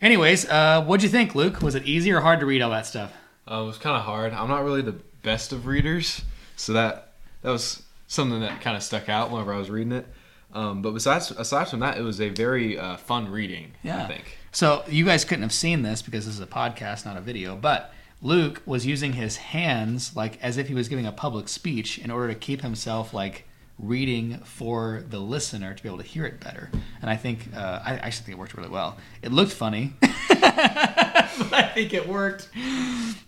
Anyways, 0.04 0.48
uh, 0.48 0.84
what'd 0.84 1.02
you 1.02 1.10
think, 1.10 1.34
Luke? 1.34 1.64
Was 1.64 1.74
it 1.74 1.84
easy 1.86 2.12
or 2.12 2.22
hard 2.22 2.42
to 2.42 2.46
read 2.46 2.62
all 2.62 2.70
that 2.70 2.86
stuff? 2.86 3.12
Uh, 3.50 3.64
it 3.64 3.66
was 3.66 3.80
kind 3.80 3.98
of 3.98 4.04
hard. 4.04 4.34
I'm 4.34 4.50
not 4.50 4.64
really 4.64 4.84
the 4.84 5.00
best 5.24 5.52
of 5.52 5.66
readers, 5.66 6.22
so 6.58 6.74
that 6.74 7.14
that 7.42 7.50
was 7.50 7.82
something 8.06 8.42
that 8.42 8.62
kind 8.62 8.78
of 8.78 8.84
stuck 8.84 9.10
out 9.10 9.32
whenever 9.32 9.52
I 9.52 9.58
was 9.58 9.72
reading 9.72 9.94
it. 9.94 10.06
Um, 10.54 10.82
but 10.82 10.92
besides, 10.94 11.32
aside 11.32 11.70
from 11.70 11.80
that, 11.80 11.98
it 11.98 12.02
was 12.02 12.20
a 12.20 12.30
very 12.30 12.78
uh, 12.78 12.98
fun 12.98 13.30
reading. 13.32 13.74
Yeah. 13.84 14.04
I 14.04 14.08
think. 14.08 14.38
So 14.52 14.84
you 14.88 15.06
guys 15.06 15.24
couldn't 15.24 15.44
have 15.44 15.54
seen 15.54 15.82
this 15.82 16.02
because 16.02 16.26
this 16.26 16.36
is 16.36 16.42
a 16.42 16.48
podcast, 16.48 17.06
not 17.06 17.18
a 17.18 17.22
video. 17.22 17.56
But 17.56 17.94
Luke 18.22 18.62
was 18.66 18.86
using 18.86 19.14
his 19.14 19.38
hands 19.38 20.16
like 20.16 20.42
as 20.42 20.58
if 20.58 20.68
he 20.68 20.74
was 20.74 20.90
giving 20.90 21.06
a 21.06 21.12
public 21.12 21.48
speech 21.48 21.98
in 21.98 22.12
order 22.12 22.28
to 22.28 22.36
keep 22.36 22.62
himself 22.62 23.14
like 23.14 23.46
reading 23.80 24.38
for 24.44 25.04
the 25.10 25.20
listener 25.20 25.74
to 25.74 25.82
be 25.82 25.90
able 25.90 25.98
to 25.98 26.04
hear 26.04 26.26
it 26.26 26.40
better. 26.40 26.70
And 27.02 27.10
I 27.10 27.16
think 27.16 27.48
uh, 27.56 27.82
I 27.84 27.96
actually 27.96 28.26
think 28.26 28.38
it 28.38 28.40
worked 28.40 28.56
really 28.56 28.70
well. 28.70 28.98
It 29.22 29.32
looked 29.32 29.54
funny, 29.54 29.94
but 30.02 30.12
I 30.40 31.72
think 31.74 31.94
it 31.94 32.08
worked. 32.08 32.50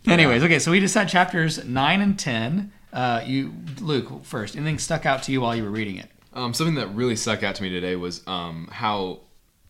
Anyways, 0.05 0.43
okay, 0.43 0.59
so 0.59 0.71
we 0.71 0.79
just 0.79 0.93
had 0.93 1.09
chapters 1.09 1.63
nine 1.65 2.01
and 2.01 2.17
ten. 2.19 2.71
Uh, 2.91 3.23
you, 3.25 3.53
Luke, 3.81 4.23
first. 4.23 4.55
Anything 4.55 4.77
stuck 4.77 5.05
out 5.07 5.23
to 5.23 5.31
you 5.31 5.41
while 5.41 5.55
you 5.55 5.63
were 5.63 5.71
reading 5.71 5.97
it? 5.97 6.09
Um, 6.33 6.53
something 6.53 6.75
that 6.75 6.87
really 6.87 7.15
stuck 7.15 7.43
out 7.43 7.55
to 7.55 7.63
me 7.63 7.69
today 7.69 7.95
was 7.95 8.25
um, 8.27 8.67
how 8.71 9.21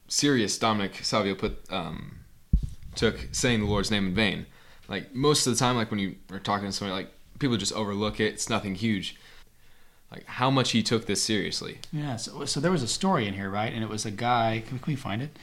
serious 0.07 0.57
Dominic 0.57 1.03
Savio 1.03 1.35
put 1.35 1.59
um, 1.71 2.19
took 2.95 3.27
saying 3.31 3.61
the 3.61 3.65
Lord's 3.65 3.91
name 3.91 4.07
in 4.07 4.13
vain. 4.13 4.45
Like 4.87 5.13
most 5.13 5.47
of 5.47 5.53
the 5.53 5.59
time, 5.59 5.75
like 5.75 5.91
when 5.91 5.99
you 5.99 6.15
are 6.31 6.39
talking 6.39 6.67
to 6.67 6.71
somebody, 6.71 7.03
like 7.03 7.13
people 7.39 7.57
just 7.57 7.73
overlook 7.73 8.19
it. 8.19 8.33
It's 8.33 8.49
nothing 8.49 8.75
huge. 8.75 9.17
Like 10.11 10.25
how 10.25 10.49
much 10.51 10.71
he 10.71 10.83
took 10.83 11.05
this 11.05 11.21
seriously. 11.21 11.79
Yeah. 11.91 12.17
So, 12.17 12.45
so 12.45 12.59
there 12.59 12.71
was 12.71 12.83
a 12.83 12.87
story 12.87 13.27
in 13.27 13.33
here, 13.33 13.49
right? 13.49 13.73
And 13.73 13.83
it 13.83 13.89
was 13.89 14.05
a 14.05 14.11
guy. 14.11 14.63
Can, 14.67 14.79
can 14.79 14.91
we 14.91 14.95
find 14.95 15.21
it? 15.21 15.37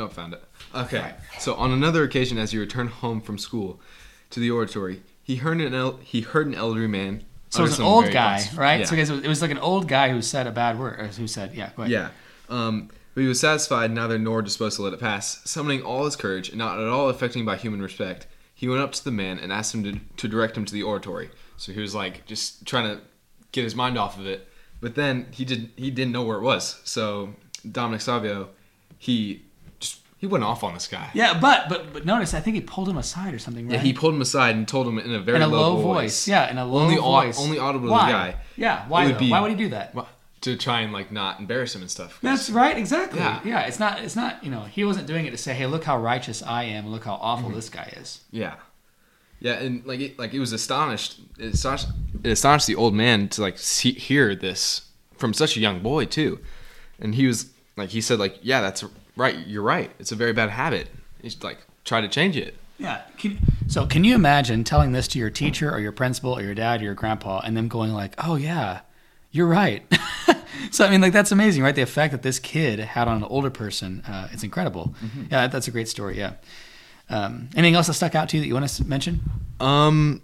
Oh, 0.00 0.08
found 0.08 0.32
it. 0.32 0.42
Okay. 0.74 1.00
Right. 1.00 1.14
So 1.38 1.54
on 1.54 1.70
another 1.70 2.02
occasion, 2.02 2.38
as 2.38 2.52
he 2.52 2.58
returned 2.58 2.88
home 2.88 3.20
from 3.20 3.38
school 3.38 3.80
to 4.30 4.40
the 4.40 4.50
oratory, 4.50 5.02
he 5.22 5.36
heard 5.36 5.60
an 5.60 5.74
el- 5.74 5.98
he 5.98 6.22
heard 6.22 6.46
an 6.46 6.54
elderly 6.54 6.86
man. 6.86 7.24
So 7.52 7.60
it 7.60 7.68
was 7.68 7.78
an 7.78 7.84
old 7.84 8.10
guy, 8.10 8.42
right? 8.54 8.80
Yeah. 8.80 8.86
So 8.86 8.94
it 9.14 9.28
was, 9.28 9.42
like 9.42 9.50
an 9.50 9.58
old 9.58 9.86
guy 9.86 10.08
who 10.08 10.22
said 10.22 10.46
a 10.46 10.50
bad 10.50 10.78
word, 10.78 10.98
or 10.98 11.06
who 11.08 11.26
said, 11.26 11.54
yeah, 11.54 11.70
go 11.76 11.82
ahead. 11.82 11.92
Yeah. 11.92 12.08
Um, 12.48 12.88
but 13.14 13.20
he 13.20 13.26
was 13.26 13.40
satisfied, 13.40 13.90
neither 13.90 14.18
nor 14.18 14.40
disposed 14.40 14.76
to 14.76 14.82
let 14.82 14.94
it 14.94 15.00
pass. 15.00 15.42
Summoning 15.44 15.82
all 15.82 16.06
his 16.06 16.16
courage, 16.16 16.48
and 16.48 16.56
not 16.56 16.78
at 16.78 16.88
all 16.88 17.10
affecting 17.10 17.44
by 17.44 17.56
human 17.56 17.82
respect, 17.82 18.26
he 18.54 18.68
went 18.68 18.80
up 18.80 18.92
to 18.92 19.04
the 19.04 19.10
man 19.10 19.38
and 19.38 19.52
asked 19.52 19.74
him 19.74 19.84
to, 19.84 20.00
to 20.16 20.28
direct 20.28 20.56
him 20.56 20.64
to 20.64 20.72
the 20.72 20.82
oratory. 20.82 21.28
So 21.58 21.72
he 21.72 21.80
was 21.80 21.94
like 21.94 22.24
just 22.24 22.64
trying 22.64 22.84
to 22.84 23.02
get 23.52 23.64
his 23.64 23.74
mind 23.74 23.98
off 23.98 24.18
of 24.18 24.26
it. 24.26 24.48
But 24.80 24.94
then 24.94 25.26
he 25.30 25.44
did 25.44 25.70
he 25.76 25.90
didn't 25.90 26.12
know 26.12 26.24
where 26.24 26.38
it 26.38 26.42
was. 26.42 26.80
So 26.84 27.34
Dominic 27.70 28.00
Savio, 28.00 28.48
he 28.96 29.42
he 30.22 30.28
went 30.28 30.44
off 30.44 30.62
on 30.62 30.72
this 30.72 30.86
guy. 30.86 31.10
Yeah, 31.14 31.36
but 31.38 31.68
but 31.68 31.92
but 31.92 32.06
notice, 32.06 32.32
I 32.32 32.38
think 32.38 32.54
he 32.54 32.60
pulled 32.62 32.88
him 32.88 32.96
aside 32.96 33.34
or 33.34 33.40
something, 33.40 33.66
right? 33.66 33.74
Yeah, 33.74 33.80
he 33.80 33.92
pulled 33.92 34.14
him 34.14 34.20
aside 34.20 34.54
and 34.54 34.68
told 34.68 34.86
him 34.86 34.96
in 35.00 35.12
a 35.12 35.20
very 35.20 35.34
in 35.36 35.42
a 35.42 35.48
low, 35.48 35.74
low, 35.74 35.82
voice. 35.82 36.28
Yeah, 36.28 36.48
in 36.48 36.58
a 36.58 36.64
low 36.64 36.82
Only 36.82 36.96
au- 36.96 37.02
voice. 37.02 37.38
only 37.40 37.58
audible 37.58 37.88
to 37.88 37.94
the 37.94 38.00
guy. 38.00 38.36
Yeah, 38.56 38.86
why? 38.88 39.06
Would 39.06 39.18
be- 39.18 39.30
why 39.30 39.40
would 39.40 39.50
he 39.50 39.56
do 39.56 39.70
that? 39.70 39.94
Well, 39.96 40.08
to 40.42 40.56
try 40.56 40.82
and 40.82 40.92
like 40.92 41.10
not 41.10 41.40
embarrass 41.40 41.74
him 41.74 41.82
and 41.82 41.90
stuff. 41.90 42.18
That's 42.22 42.50
right, 42.50 42.78
exactly. 42.78 43.18
Yeah. 43.18 43.40
Yeah. 43.44 43.60
it's 43.62 43.80
not. 43.80 44.00
It's 44.00 44.14
not. 44.14 44.42
You 44.44 44.50
know, 44.52 44.60
he 44.62 44.84
wasn't 44.84 45.08
doing 45.08 45.26
it 45.26 45.32
to 45.32 45.36
say, 45.36 45.54
"Hey, 45.54 45.66
look 45.66 45.82
how 45.82 45.98
righteous 45.98 46.40
I 46.40 46.62
am, 46.64 46.86
look 46.86 47.02
how 47.04 47.14
awful 47.14 47.48
Mm-hmm. 47.48 47.56
this 47.56 47.68
guy 47.68 47.92
is." 47.96 48.20
Yeah, 48.30 48.54
yeah, 49.40 49.54
and 49.54 49.84
like 49.84 49.98
it, 49.98 50.18
like 50.20 50.32
it 50.34 50.38
was 50.40 50.52
astonished. 50.52 51.18
It 51.36 51.54
astonished, 51.54 51.88
it 52.22 52.30
astonished 52.30 52.68
the 52.68 52.76
old 52.76 52.94
man 52.94 53.26
to 53.30 53.42
like 53.42 53.58
see, 53.58 53.90
hear 53.92 54.36
this 54.36 54.82
from 55.16 55.34
such 55.34 55.56
a 55.56 55.60
young 55.60 55.80
boy 55.80 56.04
too, 56.04 56.38
and 57.00 57.16
he 57.16 57.26
was 57.26 57.50
like 57.76 57.88
he 57.90 58.00
said 58.00 58.20
like 58.20 58.38
yeah 58.42 58.60
that's 58.60 58.84
right 59.16 59.46
you're 59.46 59.62
right 59.62 59.90
it's 59.98 60.12
a 60.12 60.16
very 60.16 60.32
bad 60.32 60.50
habit. 60.50 60.88
It's 61.22 61.42
like 61.42 61.58
try 61.84 62.00
to 62.00 62.08
change 62.08 62.36
it. 62.36 62.56
Yeah. 62.78 63.02
Can, 63.16 63.38
so, 63.68 63.86
can 63.86 64.02
you 64.02 64.14
imagine 64.14 64.64
telling 64.64 64.92
this 64.92 65.06
to 65.08 65.18
your 65.18 65.30
teacher 65.30 65.70
or 65.70 65.78
your 65.78 65.92
principal 65.92 66.36
or 66.36 66.42
your 66.42 66.54
dad 66.54 66.80
or 66.80 66.84
your 66.84 66.94
grandpa, 66.94 67.40
and 67.44 67.56
them 67.56 67.68
going 67.68 67.92
like, 67.92 68.14
"Oh 68.18 68.34
yeah, 68.34 68.80
you're 69.30 69.46
right." 69.46 69.84
so, 70.72 70.84
I 70.84 70.90
mean, 70.90 71.00
like 71.00 71.12
that's 71.12 71.30
amazing, 71.30 71.62
right? 71.62 71.74
The 71.74 71.82
effect 71.82 72.12
that 72.12 72.22
this 72.22 72.38
kid 72.38 72.80
had 72.80 73.06
on 73.06 73.18
an 73.18 73.24
older 73.24 73.50
person, 73.50 74.02
uh, 74.06 74.28
it's 74.32 74.42
incredible. 74.42 74.94
Mm-hmm. 75.02 75.24
Yeah, 75.30 75.46
that's 75.46 75.68
a 75.68 75.70
great 75.70 75.88
story. 75.88 76.18
Yeah. 76.18 76.34
Um, 77.08 77.50
anything 77.54 77.74
else 77.76 77.86
that 77.86 77.94
stuck 77.94 78.14
out 78.14 78.28
to 78.30 78.36
you 78.36 78.42
that 78.42 78.48
you 78.48 78.54
want 78.54 78.68
to 78.68 78.84
mention? 78.84 79.20
Um, 79.60 80.22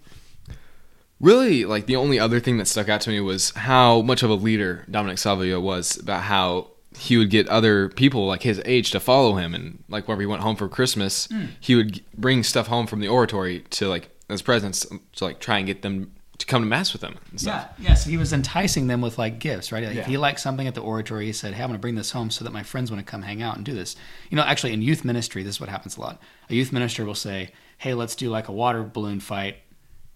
really, 1.21 1.65
like 1.65 1.87
the 1.87 1.97
only 1.97 2.19
other 2.19 2.41
thing 2.41 2.59
that 2.59 2.67
stuck 2.67 2.89
out 2.89 3.03
to 3.03 3.11
me 3.11 3.21
was 3.21 3.51
how 3.51 4.01
much 4.03 4.23
of 4.23 4.31
a 4.31 4.35
leader 4.35 4.85
Dominic 4.91 5.19
Savio 5.19 5.61
was. 5.61 5.97
About 5.97 6.23
how 6.23 6.71
he 6.99 7.17
would 7.17 7.31
get 7.31 7.49
other 7.49 7.89
people 7.91 8.27
like 8.27 8.43
his 8.43 8.61
age 8.65 8.91
to 8.91 9.01
follow 9.01 9.35
him, 9.35 9.55
and 9.55 9.83
like 9.89 10.09
whenever 10.09 10.23
he 10.23 10.27
went 10.27 10.43
home 10.43 10.57
for 10.57 10.69
Christmas, 10.69 11.27
hmm. 11.27 11.47
he 11.61 11.75
would 11.75 12.03
bring 12.17 12.43
stuff 12.43 12.67
home 12.67 12.87
from 12.87 13.01
the 13.01 13.09
oratory 13.09 13.61
to 13.71 13.89
like 13.89 14.11
as 14.29 14.43
presents 14.43 14.91
um, 14.91 15.01
to 15.17 15.25
like 15.25 15.41
try 15.41 15.59
and 15.59 15.67
get 15.67 15.83
them 15.83 16.13
to 16.39 16.47
come 16.47 16.63
to 16.63 16.69
mass 16.69 16.93
with 16.93 17.03
him 17.03 17.17
and 17.31 17.41
stuff. 17.41 17.69
Yeah, 17.79 17.89
yeah. 17.89 17.95
So 17.95 18.11
he 18.11 18.17
was 18.17 18.33
enticing 18.33 18.87
them 18.87 19.01
with 19.01 19.19
like 19.19 19.39
gifts, 19.41 19.73
right? 19.73 19.85
Like 19.85 19.95
Yeah. 19.95 20.03
If 20.03 20.07
he 20.07 20.17
liked 20.17 20.41
something 20.41 20.67
at 20.67 20.75
the 20.75 20.81
oratory, 20.81 21.27
he 21.27 21.33
said, 21.33 21.55
"Hey, 21.55 21.63
I'm 21.63 21.69
going 21.69 21.79
to 21.79 21.81
bring 21.81 21.97
this 21.97 22.13
home 22.13 22.31
so 22.31 22.45
that 22.45 22.53
my 22.53 22.63
friends 22.63 22.91
want 22.91 23.05
to 23.05 23.11
come 23.11 23.23
hang 23.23 23.43
out 23.43 23.57
and 23.57 23.65
do 23.65 23.75
this." 23.75 23.97
You 24.31 24.37
know, 24.37 24.43
actually, 24.43 24.73
in 24.73 24.83
youth 24.83 25.05
ministry, 25.05 25.43
this 25.43 25.57
is 25.57 25.61
what 25.61 25.69
happens 25.69 25.97
a 25.97 26.01
lot. 26.01 26.21
A 26.49 26.55
youth 26.55 26.73
minister 26.73 27.05
will 27.05 27.15
say, 27.15 27.51
"Hey, 27.79 27.95
let's 27.95 28.15
do 28.15 28.31
like 28.31 28.49
a 28.49 28.53
water 28.53 28.85
balloon 28.85 29.21
fight." 29.21 29.57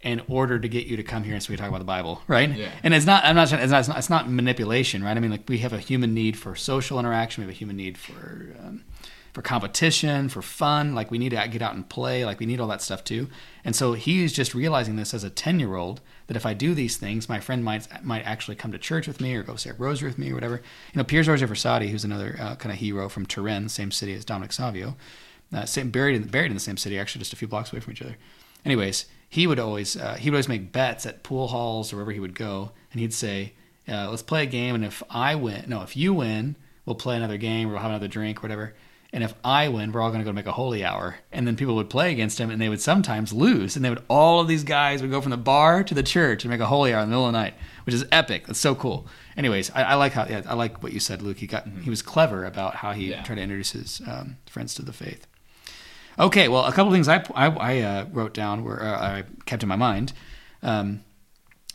In 0.02 0.21
order 0.26 0.59
to 0.59 0.68
get 0.68 0.87
you 0.87 0.97
to 0.97 1.04
come 1.04 1.23
here 1.23 1.35
and 1.35 1.42
so 1.42 1.52
we 1.52 1.56
talk 1.56 1.68
about 1.68 1.78
the 1.78 1.85
Bible, 1.85 2.23
right? 2.26 2.50
Yeah. 2.50 2.73
And 2.82 2.92
it's 2.92 3.06
not. 3.06 3.25
I'm 3.25 3.37
not. 3.37 3.52
It's 3.52 3.71
not. 3.71 3.78
It's 3.78 3.88
not, 3.88 3.99
it's 3.99 4.11
not 4.11 4.28
manipulation, 4.28 5.04
right? 5.04 5.16
I 5.16 5.21
mean, 5.21 5.30
like 5.30 5.49
we 5.49 5.59
have 5.59 5.73
a 5.73 5.78
human 5.78 6.12
need 6.12 6.37
for 6.37 6.56
social 6.56 6.99
interaction. 6.99 7.42
We 7.42 7.47
have 7.47 7.54
a 7.54 7.59
human 7.59 7.76
need 7.76 7.97
for 7.97 8.52
um, 8.59 8.82
for 9.32 9.42
competition, 9.42 10.28
for 10.28 10.42
fun. 10.42 10.94
Like 10.94 11.11
we 11.11 11.18
need 11.18 11.30
to 11.30 11.49
get 11.49 11.62
out 11.62 11.75
and 11.75 11.88
play. 11.88 12.25
Like 12.25 12.40
we 12.40 12.47
need 12.47 12.61
all 12.61 12.68
that 12.68 12.82
stuff 12.82 13.04
too. 13.04 13.28
And 13.64 13.75
so 13.75 13.92
he's 13.94 14.32
just 14.32 14.54
realizing 14.54 14.97
this 14.97 15.14
as 15.14 15.25
a 15.25 15.30
ten 15.30 15.61
year 15.61 15.76
old 15.76 16.00
that 16.26 16.37
if 16.37 16.44
I 16.44 16.52
do 16.52 16.75
these 16.75 16.97
things, 16.97 17.28
my 17.28 17.40
friend 17.40 17.64
might 17.64 17.87
might 18.04 18.25
actually 18.25 18.56
come 18.56 18.73
to 18.73 18.78
church 18.78 19.06
with 19.06 19.21
me 19.21 19.35
or 19.35 19.42
go 19.42 19.56
say 19.56 19.71
a 19.71 19.75
rosary 19.75 20.09
with 20.09 20.18
me 20.18 20.30
or 20.30 20.35
whatever. 20.35 20.56
You 20.92 20.99
know, 20.99 21.04
Pier 21.04 21.23
Giorgio 21.23 21.47
Frassati, 21.47 21.88
who's 21.88 22.04
another 22.04 22.37
uh, 22.40 22.56
kind 22.56 22.73
of 22.73 22.78
hero 22.78 23.09
from 23.09 23.25
Turin, 23.25 23.68
same 23.68 23.90
city 23.90 24.14
as 24.14 24.25
Dominic 24.25 24.52
Savio, 24.52 24.97
uh, 25.52 25.64
same 25.64 25.90
buried 25.90 26.16
in, 26.16 26.25
buried 26.25 26.50
in 26.50 26.54
the 26.54 26.61
same 26.61 26.76
city, 26.76 26.99
actually 26.99 27.21
just 27.21 27.32
a 27.32 27.37
few 27.37 27.49
blocks 27.49 27.73
away 27.73 27.80
from 27.80 27.92
each 27.92 28.02
other. 28.02 28.16
Anyways, 28.64 29.06
he 29.36 29.46
would 29.46 29.58
always 29.58 29.96
uh, 29.96 30.14
he 30.20 30.28
would 30.28 30.36
always 30.36 30.48
make 30.54 30.72
bets 30.72 31.06
at 31.06 31.22
pool 31.22 31.48
halls 31.48 31.90
or 31.92 31.96
wherever 31.96 32.12
he 32.12 32.20
would 32.20 32.34
go, 32.34 32.72
and 32.92 33.00
he'd 33.00 33.14
say, 33.14 33.54
uh, 33.88 34.10
"Let's 34.10 34.22
play 34.22 34.42
a 34.42 34.46
game, 34.46 34.74
and 34.74 34.84
if 34.84 35.02
I 35.08 35.34
win, 35.36 35.64
no, 35.68 35.80
if 35.82 35.96
you 35.96 36.12
win, 36.12 36.56
we'll 36.84 36.96
play 36.96 37.16
another 37.16 37.38
game, 37.38 37.68
or 37.68 37.72
we'll 37.72 37.80
have 37.80 37.90
another 37.92 38.08
drink, 38.08 38.38
or 38.38 38.42
whatever." 38.42 38.74
And 39.14 39.22
if 39.22 39.34
I 39.44 39.68
win, 39.68 39.92
we're 39.92 40.00
all 40.00 40.08
going 40.10 40.20
to 40.24 40.24
go 40.24 40.32
make 40.32 40.46
a 40.46 40.52
holy 40.52 40.82
hour. 40.82 41.16
And 41.32 41.46
then 41.46 41.54
people 41.54 41.74
would 41.76 41.90
play 41.90 42.12
against 42.12 42.38
him, 42.40 42.50
and 42.50 42.58
they 42.60 42.70
would 42.70 42.80
sometimes 42.80 43.30
lose. 43.32 43.76
And 43.76 43.84
they 43.84 43.90
would 43.90 44.02
all 44.08 44.40
of 44.40 44.48
these 44.48 44.64
guys 44.64 45.02
would 45.02 45.10
go 45.10 45.20
from 45.20 45.30
the 45.32 45.36
bar 45.36 45.84
to 45.84 45.94
the 45.94 46.02
church 46.02 46.44
and 46.44 46.50
make 46.50 46.60
a 46.60 46.66
holy 46.66 46.94
hour 46.94 47.02
in 47.02 47.08
the 47.08 47.10
middle 47.10 47.26
of 47.26 47.32
the 47.32 47.38
night, 47.38 47.52
which 47.84 47.94
is 47.94 48.06
epic. 48.10 48.46
That's 48.46 48.58
so 48.58 48.74
cool. 48.74 49.06
Anyways, 49.36 49.70
I, 49.74 49.82
I 49.82 49.94
like 49.96 50.12
how 50.12 50.24
yeah, 50.26 50.42
I 50.46 50.54
like 50.54 50.82
what 50.82 50.92
you 50.94 51.00
said, 51.00 51.20
Luke. 51.20 51.36
He 51.38 51.46
got 51.46 51.66
he 51.84 51.90
was 51.90 52.00
clever 52.00 52.44
about 52.46 52.76
how 52.76 52.92
he 52.92 53.10
Yeah. 53.10 53.22
tried 53.22 53.36
to 53.36 53.42
introduce 53.42 53.72
his 53.72 54.00
um, 54.06 54.36
friends 54.46 54.74
to 54.76 54.82
the 54.82 54.94
faith. 54.94 55.26
Okay, 56.19 56.49
well, 56.49 56.64
a 56.64 56.73
couple 56.73 56.92
things 56.92 57.09
I 57.09 57.25
I, 57.35 57.47
I 57.47 57.81
uh, 57.81 58.07
wrote 58.12 58.35
down 58.35 58.64
were 58.64 58.83
uh, 58.83 59.00
I 59.00 59.25
kept 59.47 59.62
in 59.62 59.69
my 59.69 59.76
mind. 59.76 60.12
Um, 60.62 61.02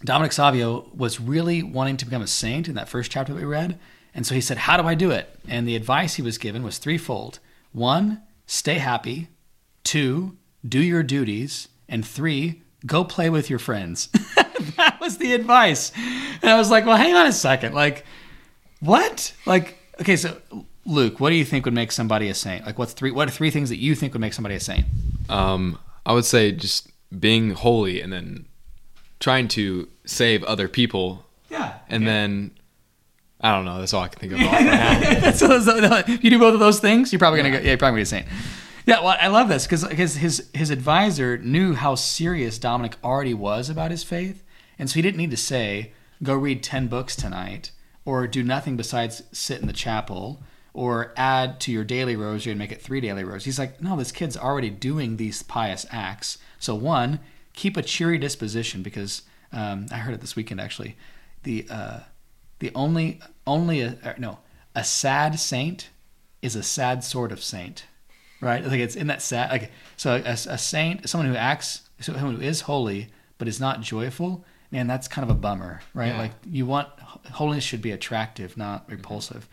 Dominic 0.03 0.32
Savio 0.32 0.89
was 0.96 1.20
really 1.20 1.63
wanting 1.63 1.98
to 1.98 2.06
become 2.06 2.22
a 2.22 2.27
saint 2.27 2.67
in 2.67 2.75
that 2.75 2.88
first 2.88 3.12
chapter 3.12 3.34
that 3.34 3.39
we 3.39 3.46
read. 3.46 3.79
And 4.13 4.25
so 4.25 4.36
he 4.36 4.41
said, 4.41 4.60
How 4.60 4.77
do 4.77 4.88
I 4.88 4.96
do 4.96 5.12
it? 5.12 5.29
And 5.48 5.67
the 5.67 5.75
advice 5.75 6.15
he 6.15 6.22
was 6.22 6.38
given 6.38 6.63
was 6.63 6.77
threefold 6.77 7.39
one, 7.72 8.24
stay 8.46 8.75
happy. 8.75 9.27
Two, 9.84 10.38
do 10.67 10.82
your 10.82 11.03
duties. 11.03 11.67
And 11.89 12.06
three, 12.06 12.63
go 12.86 13.03
play 13.03 13.29
with 13.29 13.50
your 13.50 13.60
friends. 13.60 14.08
that 14.75 14.98
was 15.00 15.17
the 15.17 15.34
advice. 15.34 15.91
And 16.41 16.50
I 16.50 16.58
was 16.58 16.70
like, 16.70 16.86
Well, 16.86 16.98
hang 16.98 17.15
on 17.15 17.27
a 17.27 17.32
second. 17.32 17.74
Like, 17.74 18.06
what? 18.79 19.34
Like, 19.46 19.77
okay, 20.00 20.15
so 20.15 20.38
Luke, 20.88 21.20
what 21.20 21.29
do 21.29 21.36
you 21.36 21.46
think 21.46 21.65
would 21.65 21.74
make 21.74 21.91
somebody 21.91 22.29
a 22.29 22.34
saint? 22.34 22.65
Like, 22.65 22.79
what's 22.79 22.94
three? 22.94 23.12
What 23.12 23.27
are 23.27 23.32
three 23.32 23.51
things 23.51 23.70
that 23.70 23.77
you 23.77 23.94
think 23.94 24.13
would 24.13 24.22
make 24.22 24.34
somebody 24.34 24.56
a 24.56 24.60
saint? 24.60 24.86
Um, 25.29 25.77
I 26.06 26.13
would 26.13 26.25
say 26.25 26.51
just 26.53 26.89
being 27.20 27.51
holy 27.51 28.01
and 28.01 28.12
then 28.12 28.46
trying 29.20 29.48
to 29.50 29.88
save 30.06 30.44
other 30.46 30.67
people, 30.67 31.25
Yeah. 31.50 31.74
and 31.89 32.08
then 32.08 32.51
I 33.41 33.51
don't 33.53 33.65
know. 33.65 33.79
That's 33.79 33.94
all 33.94 34.03
I 34.03 34.08
can 34.08 34.20
think 34.20 34.34
of. 34.34 34.39
off 34.48 34.53
right 34.53 34.63
now. 35.22 35.32
so, 35.32 35.60
so, 35.62 35.77
if 36.08 36.24
you 36.24 36.29
do 36.29 36.39
both 36.39 36.53
of 36.53 36.60
those 36.60 36.79
things, 36.79 37.12
you're 37.12 37.20
probably 37.20 37.38
gonna 37.39 37.51
go. 37.51 37.58
Yeah, 37.58 37.70
you're 37.70 37.77
probably 37.77 37.91
gonna 37.91 37.98
be 37.98 38.01
a 38.03 38.06
saint. 38.06 38.25
Yeah, 38.86 39.01
well, 39.01 39.17
I 39.20 39.27
love 39.27 39.50
this 39.50 39.67
because 39.67 39.84
his 40.15 40.50
his 40.53 40.70
advisor 40.70 41.38
knew 41.38 41.74
how 41.74 41.96
serious 41.96 42.58
Dominic 42.58 42.96
already 43.03 43.34
was 43.34 43.70
about 43.70 43.91
his 43.91 44.03
faith, 44.03 44.41
and 44.79 44.89
so 44.89 44.96
he 44.96 45.01
didn't 45.01 45.17
need 45.17 45.32
to 45.32 45.38
say, 45.38 45.91
"Go 46.24 46.34
read 46.36 46.63
ten 46.63 46.88
books 46.88 47.15
tonight," 47.15 47.72
or 48.06 48.25
do 48.27 48.41
nothing 48.44 48.77
besides 48.77 49.24
sit 49.34 49.60
in 49.62 49.67
the 49.67 49.74
chapel, 49.74 50.41
or 50.77 51.12
add 51.17 51.60
to 51.62 51.72
your 51.72 51.84
daily 51.84 52.15
rosary 52.15 52.51
and 52.51 52.60
make 52.60 52.72
it 52.72 52.79
three 52.81 53.01
daily 53.01 53.24
rosaries. 53.24 53.46
He's 53.46 53.60
like, 53.60 53.81
"No, 53.81 53.98
this 53.98 54.12
kid's 54.12 54.38
already 54.38 54.69
doing 54.69 55.17
these 55.17 55.41
pious 55.41 55.88
acts. 55.89 56.38
So 56.60 56.75
one, 56.75 57.19
keep 57.53 57.75
a 57.77 57.81
cheery 57.81 58.19
disposition 58.19 58.84
because 58.84 59.24
um, 59.51 59.88
I 59.91 59.98
heard 59.98 60.13
it 60.13 60.22
this 60.22 60.36
weekend 60.36 60.62
actually. 60.62 60.96
The 61.43 61.65
uh, 61.69 62.00
the 62.60 62.72
only 62.75 63.19
only 63.48 63.81
a, 63.81 64.15
no 64.19 64.38
a 64.75 64.84
sad 64.84 65.39
saint 65.39 65.89
is 66.43 66.55
a 66.55 66.62
sad 66.63 67.03
sort 67.03 67.31
of 67.31 67.41
saint 67.43 67.86
right 68.39 68.63
like 68.63 68.79
it's 68.79 68.96
in 68.96 69.07
that 69.07 69.22
sad 69.24 69.50
like 69.50 69.72
so 69.96 70.15
a, 70.15 70.29
a 70.31 70.57
saint 70.57 71.10
someone 71.10 71.27
who 71.27 71.36
acts 71.36 71.89
someone 72.00 72.36
who 72.36 72.41
is 72.41 72.62
holy 72.62 73.07
but 73.39 73.48
is 73.48 73.60
not 73.60 73.81
joyful 73.81 74.46
man 74.69 74.86
that's 74.86 75.07
kind 75.07 75.24
of 75.27 75.36
a 75.36 75.39
bummer 75.39 75.81
right 75.96 76.10
Yeah. 76.13 76.19
like 76.19 76.31
you 76.46 76.65
want 76.67 76.89
holiness 77.31 77.63
should 77.63 77.81
be 77.81 77.91
attractive 77.91 78.55
not 78.57 78.86
repulsive 78.88 79.48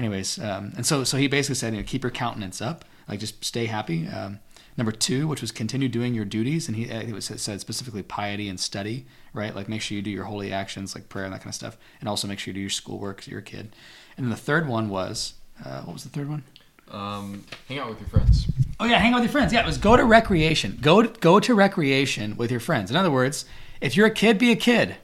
anyways 0.00 0.38
um, 0.38 0.72
and 0.76 0.84
so 0.86 1.04
so 1.04 1.16
he 1.16 1.28
basically 1.28 1.54
said 1.54 1.72
you 1.74 1.80
know 1.80 1.86
keep 1.86 2.02
your 2.02 2.10
countenance 2.10 2.60
up 2.60 2.84
like 3.08 3.20
just 3.20 3.44
stay 3.44 3.66
happy 3.66 4.06
um, 4.08 4.38
number 4.76 4.92
two 4.92 5.28
which 5.28 5.40
was 5.40 5.52
continue 5.52 5.88
doing 5.88 6.14
your 6.14 6.24
duties 6.24 6.68
and 6.68 6.76
he 6.76 6.84
it 6.84 7.12
was 7.12 7.30
it 7.30 7.38
said 7.38 7.60
specifically 7.60 8.02
piety 8.02 8.48
and 8.48 8.58
study 8.58 9.06
right 9.34 9.54
like 9.54 9.68
make 9.68 9.82
sure 9.82 9.94
you 9.96 10.02
do 10.02 10.10
your 10.10 10.24
holy 10.24 10.52
actions 10.52 10.94
like 10.94 11.08
prayer 11.08 11.24
and 11.24 11.34
that 11.34 11.40
kind 11.40 11.48
of 11.50 11.54
stuff 11.54 11.76
and 12.00 12.08
also 12.08 12.26
make 12.26 12.38
sure 12.38 12.50
you 12.50 12.54
do 12.54 12.60
your 12.60 12.70
schoolwork 12.70 13.26
you're 13.26 13.40
a 13.40 13.42
kid 13.42 13.74
and 14.16 14.24
then 14.26 14.30
the 14.30 14.36
third 14.36 14.66
one 14.68 14.88
was 14.88 15.34
uh, 15.64 15.82
what 15.82 15.92
was 15.92 16.04
the 16.04 16.10
third 16.10 16.28
one 16.28 16.42
Um, 16.90 17.44
hang 17.68 17.78
out 17.78 17.88
with 17.90 18.00
your 18.00 18.08
friends. 18.08 18.48
Oh 18.80 18.86
yeah, 18.86 18.98
hang 18.98 19.12
out 19.12 19.20
with 19.20 19.24
your 19.28 19.32
friends. 19.32 19.52
Yeah, 19.52 19.60
it 19.60 19.66
was 19.66 19.78
go 19.78 19.94
to 19.96 20.04
recreation. 20.04 20.78
Go 20.80 21.02
to, 21.02 21.08
go 21.20 21.38
to 21.38 21.54
recreation 21.54 22.34
with 22.36 22.50
your 22.50 22.60
friends. 22.60 22.90
In 22.90 22.96
other 22.96 23.10
words, 23.12 23.44
if 23.80 23.94
you're 23.96 24.06
a 24.08 24.10
kid, 24.22 24.38
be 24.38 24.50
a 24.50 24.56
kid. 24.56 24.96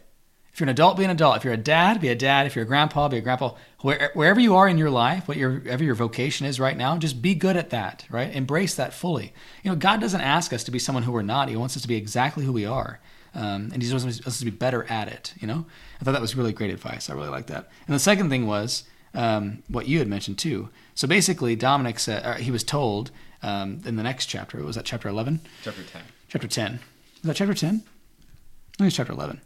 If 0.57 0.61
you're 0.61 0.69
an 0.69 0.71
adult, 0.71 0.97
be 0.97 1.05
an 1.05 1.11
adult. 1.11 1.37
If 1.37 1.45
you're 1.45 1.53
a 1.53 1.59
dad, 1.59 2.01
be 2.01 2.09
a 2.09 2.15
dad. 2.15 2.47
If 2.47 2.57
you're 2.57 2.65
a 2.65 2.67
grandpa, 2.67 3.09
be 3.09 3.19
a 3.19 3.21
grandpa. 3.21 3.53
Where, 3.83 4.11
wherever 4.15 4.41
you 4.41 4.57
are 4.57 4.67
in 4.67 4.79
your 4.79 4.89
life, 4.89 5.29
whatever 5.29 5.85
your 5.85 5.95
vocation 5.95 6.47
is 6.47 6.59
right 6.59 6.79
now, 6.79 6.97
just 6.97 7.21
be 7.21 7.35
good 7.35 7.59
at 7.59 7.69
that, 7.69 8.07
right? 8.09 8.35
Embrace 8.35 8.75
that 8.77 8.95
fully. 8.95 9.35
You 9.63 9.71
know, 9.71 9.77
God 9.77 10.01
doesn't 10.01 10.23
ask 10.23 10.55
us 10.55 10.65
to 10.65 10.71
be 10.71 10.79
someone 10.79 11.03
who 11.03 11.13
we're 11.13 11.21
not. 11.21 11.51
He 11.51 11.57
wants 11.57 11.77
us 11.77 11.83
to 11.83 11.89
be 11.89 11.97
exactly 11.97 12.43
who 12.43 12.55
we 12.55 12.65
are. 12.65 13.01
Um, 13.35 13.69
and 13.75 13.83
he 13.83 13.93
wants 13.93 14.27
us 14.27 14.39
to 14.39 14.47
be 14.47 14.51
better 14.51 14.85
at 14.85 15.09
it, 15.09 15.35
you 15.39 15.47
know? 15.47 15.67
I 16.01 16.05
thought 16.05 16.13
that 16.13 16.23
was 16.23 16.37
really 16.37 16.55
great 16.55 16.71
advice. 16.71 17.11
I 17.11 17.13
really 17.13 17.29
like 17.29 17.49
that. 17.49 17.69
And 17.87 17.95
the 17.95 18.01
second 18.01 18.31
thing 18.31 18.47
was 18.47 18.85
um, 19.13 19.63
what 19.69 19.89
you 19.89 19.99
had 19.99 20.09
mentioned 20.09 20.39
too. 20.39 20.71
So 20.95 21.07
basically, 21.07 21.55
Dominic 21.55 21.99
said, 21.99 22.25
uh, 22.25 22.37
he 22.37 22.51
was 22.51 22.65
told 22.65 23.11
um, 23.43 23.83
in 23.85 23.97
the 23.97 24.03
next 24.03 24.25
chapter, 24.25 24.65
was 24.65 24.77
that 24.77 24.87
chapter 24.87 25.11
11? 25.11 25.43
Chapter 25.63 25.83
10. 25.83 26.03
Chapter 26.29 26.49
10. 26.49 26.81
Is 27.17 27.23
that 27.25 27.37
chapter 27.37 27.53
10? 27.53 27.75
I 27.75 28.79
think 28.79 28.89
it's 28.89 28.97
chapter 28.97 29.13
11. 29.13 29.43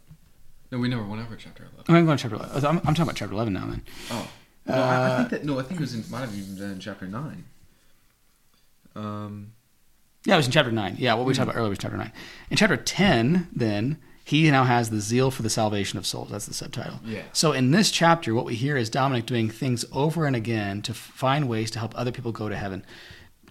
No, 0.71 0.79
we 0.79 0.87
never 0.87 1.03
went 1.03 1.21
over 1.21 1.35
chapter 1.35 1.63
11. 1.63 1.83
I'm 1.95 2.05
going 2.05 2.17
to 2.17 2.21
chapter 2.21 2.37
11. 2.37 2.65
I'm, 2.65 2.77
I'm 2.77 2.83
talking 2.83 3.03
about 3.03 3.15
chapter 3.15 3.33
11 3.33 3.53
now 3.53 3.65
then. 3.67 3.83
Oh. 4.09 4.27
No, 4.67 4.73
I, 4.75 5.13
I 5.13 5.17
think 5.17 5.29
that, 5.31 5.43
no, 5.45 5.59
I 5.59 5.63
think 5.63 5.79
it 5.79 5.81
was 5.81 5.93
in, 5.93 6.03
might 6.09 6.21
have 6.21 6.35
even 6.35 6.55
been 6.55 6.71
in 6.71 6.79
chapter 6.79 7.07
9. 7.07 7.43
Um, 8.95 9.53
Yeah, 10.25 10.35
it 10.35 10.37
was 10.37 10.45
in 10.45 10.51
chapter 10.51 10.71
9. 10.71 10.95
Yeah, 10.97 11.13
what 11.15 11.25
we 11.25 11.33
talked 11.33 11.49
about 11.49 11.57
earlier 11.57 11.69
was 11.69 11.79
chapter 11.79 11.97
9. 11.97 12.11
In 12.49 12.57
chapter 12.57 12.77
10, 12.77 13.49
then, 13.53 13.97
he 14.23 14.49
now 14.49 14.63
has 14.63 14.89
the 14.91 15.01
zeal 15.01 15.29
for 15.31 15.41
the 15.41 15.49
salvation 15.49 15.97
of 15.97 16.05
souls. 16.05 16.29
That's 16.29 16.45
the 16.45 16.53
subtitle. 16.53 16.99
Yeah. 17.03 17.23
So 17.33 17.51
in 17.51 17.71
this 17.71 17.91
chapter, 17.91 18.33
what 18.33 18.45
we 18.45 18.55
hear 18.55 18.77
is 18.77 18.89
Dominic 18.89 19.25
doing 19.25 19.49
things 19.49 19.83
over 19.91 20.25
and 20.25 20.35
again 20.35 20.81
to 20.83 20.93
find 20.93 21.49
ways 21.49 21.71
to 21.71 21.79
help 21.79 21.93
other 21.97 22.11
people 22.11 22.31
go 22.31 22.47
to 22.47 22.55
heaven. 22.55 22.85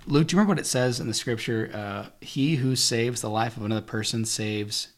Luke, 0.07 0.29
do 0.29 0.33
you 0.35 0.39
remember 0.39 0.53
what 0.53 0.59
it 0.61 0.67
says 0.67 1.01
in 1.01 1.07
the 1.09 1.13
scripture? 1.15 1.71
Uh, 1.75 2.07
he 2.21 2.57
who 2.57 2.77
saves 2.77 3.21
the 3.21 3.29
life 3.29 3.57
of 3.59 3.65
another 3.65 3.83
person 3.83 4.25
saves 4.25 4.89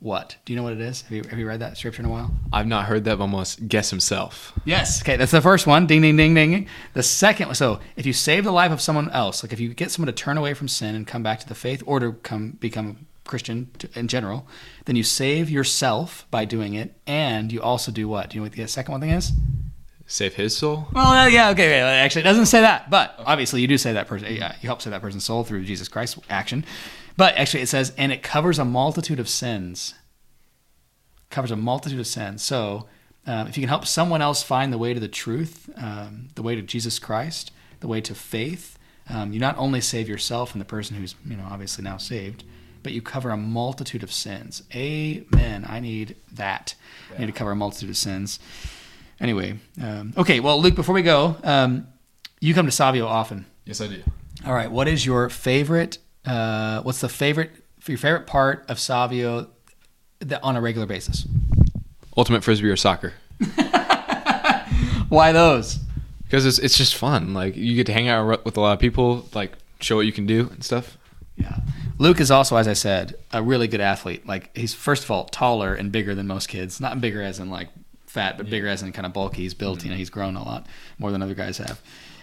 what? 0.00 0.36
Do 0.44 0.52
you 0.52 0.56
know 0.56 0.62
what 0.62 0.72
it 0.72 0.80
is? 0.80 1.02
Have 1.02 1.12
you, 1.12 1.24
have 1.28 1.38
you 1.38 1.48
read 1.48 1.60
that 1.60 1.76
scripture 1.76 2.02
in 2.02 2.06
a 2.06 2.10
while? 2.10 2.30
I've 2.52 2.66
not 2.66 2.86
heard 2.86 3.04
that, 3.04 3.18
but 3.18 3.26
I 3.34 3.64
guess 3.66 3.90
himself. 3.90 4.52
Yes. 4.64 5.02
Okay, 5.02 5.16
that's 5.16 5.32
the 5.32 5.40
first 5.40 5.66
one. 5.66 5.86
Ding, 5.86 6.02
ding, 6.02 6.16
ding, 6.16 6.34
ding. 6.34 6.68
The 6.94 7.02
second, 7.02 7.54
so 7.54 7.80
if 7.96 8.06
you 8.06 8.12
save 8.12 8.44
the 8.44 8.52
life 8.52 8.70
of 8.70 8.80
someone 8.80 9.10
else, 9.10 9.42
like 9.42 9.52
if 9.52 9.58
you 9.58 9.74
get 9.74 9.90
someone 9.90 10.06
to 10.06 10.12
turn 10.12 10.38
away 10.38 10.54
from 10.54 10.68
sin 10.68 10.94
and 10.94 11.06
come 11.06 11.22
back 11.22 11.40
to 11.40 11.48
the 11.48 11.54
faith, 11.54 11.82
or 11.84 11.98
to 11.98 12.12
come 12.12 12.50
become 12.60 13.06
Christian 13.24 13.70
to, 13.78 13.88
in 13.98 14.08
general, 14.08 14.46
then 14.84 14.94
you 14.96 15.02
save 15.02 15.50
yourself 15.50 16.26
by 16.30 16.44
doing 16.44 16.74
it, 16.74 16.94
and 17.06 17.52
you 17.52 17.60
also 17.60 17.90
do 17.90 18.08
what? 18.08 18.30
Do 18.30 18.36
you 18.36 18.40
know 18.40 18.46
what 18.46 18.52
the 18.52 18.66
second 18.68 18.92
one 18.92 19.00
thing 19.00 19.10
is? 19.10 19.32
Save 20.06 20.34
his 20.34 20.56
soul? 20.56 20.88
Well, 20.92 21.28
yeah, 21.28 21.50
okay. 21.50 21.66
okay. 21.66 21.80
Actually, 21.80 22.22
it 22.22 22.24
doesn't 22.24 22.46
say 22.46 22.62
that, 22.62 22.88
but 22.88 23.14
obviously 23.18 23.60
you 23.60 23.66
do 23.66 23.76
save 23.76 23.94
that 23.94 24.08
person. 24.08 24.34
Yeah, 24.34 24.54
you 24.62 24.68
help 24.68 24.80
save 24.80 24.92
that 24.92 25.02
person's 25.02 25.24
soul 25.24 25.44
through 25.44 25.64
Jesus 25.64 25.86
Christ's 25.86 26.18
action. 26.30 26.64
But 27.18 27.34
actually, 27.34 27.62
it 27.62 27.68
says, 27.68 27.92
and 27.98 28.12
it 28.12 28.22
covers 28.22 28.60
a 28.60 28.64
multitude 28.64 29.18
of 29.18 29.28
sins. 29.28 29.94
Covers 31.30 31.50
a 31.50 31.56
multitude 31.56 31.98
of 31.98 32.06
sins. 32.06 32.44
So, 32.44 32.86
um, 33.26 33.48
if 33.48 33.56
you 33.56 33.60
can 33.60 33.68
help 33.68 33.86
someone 33.86 34.22
else 34.22 34.44
find 34.44 34.72
the 34.72 34.78
way 34.78 34.94
to 34.94 35.00
the 35.00 35.08
truth, 35.08 35.68
um, 35.76 36.28
the 36.36 36.42
way 36.42 36.54
to 36.54 36.62
Jesus 36.62 37.00
Christ, 37.00 37.50
the 37.80 37.88
way 37.88 38.00
to 38.02 38.14
faith, 38.14 38.78
um, 39.10 39.32
you 39.32 39.40
not 39.40 39.58
only 39.58 39.80
save 39.80 40.08
yourself 40.08 40.52
and 40.52 40.60
the 40.60 40.64
person 40.64 40.96
who's 40.96 41.16
you 41.26 41.36
know 41.36 41.44
obviously 41.50 41.82
now 41.82 41.96
saved, 41.96 42.44
but 42.84 42.92
you 42.92 43.02
cover 43.02 43.30
a 43.30 43.36
multitude 43.36 44.04
of 44.04 44.12
sins. 44.12 44.62
Amen. 44.72 45.66
I 45.68 45.80
need 45.80 46.14
that. 46.34 46.76
I 47.16 47.18
need 47.18 47.26
to 47.26 47.32
cover 47.32 47.50
a 47.50 47.56
multitude 47.56 47.90
of 47.90 47.96
sins. 47.96 48.38
Anyway, 49.18 49.58
um, 49.82 50.14
okay. 50.16 50.38
Well, 50.38 50.62
Luke, 50.62 50.76
before 50.76 50.94
we 50.94 51.02
go, 51.02 51.34
um, 51.42 51.88
you 52.38 52.54
come 52.54 52.66
to 52.66 52.72
Savio 52.72 53.08
often. 53.08 53.44
Yes, 53.64 53.80
I 53.80 53.88
do. 53.88 54.04
All 54.46 54.54
right. 54.54 54.70
What 54.70 54.86
is 54.86 55.04
your 55.04 55.28
favorite? 55.28 55.98
Uh, 56.28 56.82
what's 56.82 57.00
the 57.00 57.08
favorite? 57.08 57.50
Your 57.86 57.96
favorite 57.96 58.26
part 58.26 58.66
of 58.68 58.78
Savio 58.78 59.48
that 60.20 60.42
on 60.42 60.56
a 60.56 60.60
regular 60.60 60.86
basis? 60.86 61.26
Ultimate 62.16 62.44
frisbee 62.44 62.68
or 62.68 62.76
soccer? 62.76 63.14
Why 65.08 65.32
those? 65.32 65.78
Because 66.24 66.44
it's 66.44 66.58
it's 66.58 66.76
just 66.76 66.94
fun. 66.94 67.32
Like 67.32 67.56
you 67.56 67.74
get 67.74 67.86
to 67.86 67.92
hang 67.94 68.08
out 68.08 68.44
with 68.44 68.58
a 68.58 68.60
lot 68.60 68.74
of 68.74 68.78
people, 68.78 69.26
like 69.32 69.52
show 69.80 69.96
what 69.96 70.04
you 70.04 70.12
can 70.12 70.26
do 70.26 70.50
and 70.52 70.62
stuff. 70.62 70.98
Yeah. 71.36 71.56
Luke 71.98 72.20
is 72.20 72.30
also, 72.30 72.56
as 72.56 72.68
I 72.68 72.74
said, 72.74 73.14
a 73.32 73.42
really 73.42 73.66
good 73.66 73.80
athlete. 73.80 74.26
Like 74.26 74.54
he's 74.54 74.74
first 74.74 75.04
of 75.04 75.10
all 75.10 75.24
taller 75.24 75.74
and 75.74 75.90
bigger 75.90 76.14
than 76.14 76.26
most 76.26 76.48
kids. 76.48 76.78
Not 76.80 77.00
bigger 77.00 77.22
as 77.22 77.38
in 77.38 77.48
like 77.48 77.68
fat, 78.06 78.36
but 78.36 78.50
bigger 78.50 78.68
as 78.68 78.82
in 78.82 78.92
kind 78.92 79.06
of 79.06 79.14
bulky. 79.14 79.42
He's 79.42 79.54
built. 79.54 79.82
You 79.82 79.90
know, 79.90 79.96
he's 79.96 80.10
grown 80.10 80.36
a 80.36 80.44
lot 80.44 80.66
more 80.98 81.10
than 81.10 81.22
other 81.22 81.34
guys 81.34 81.56
have. 81.58 81.80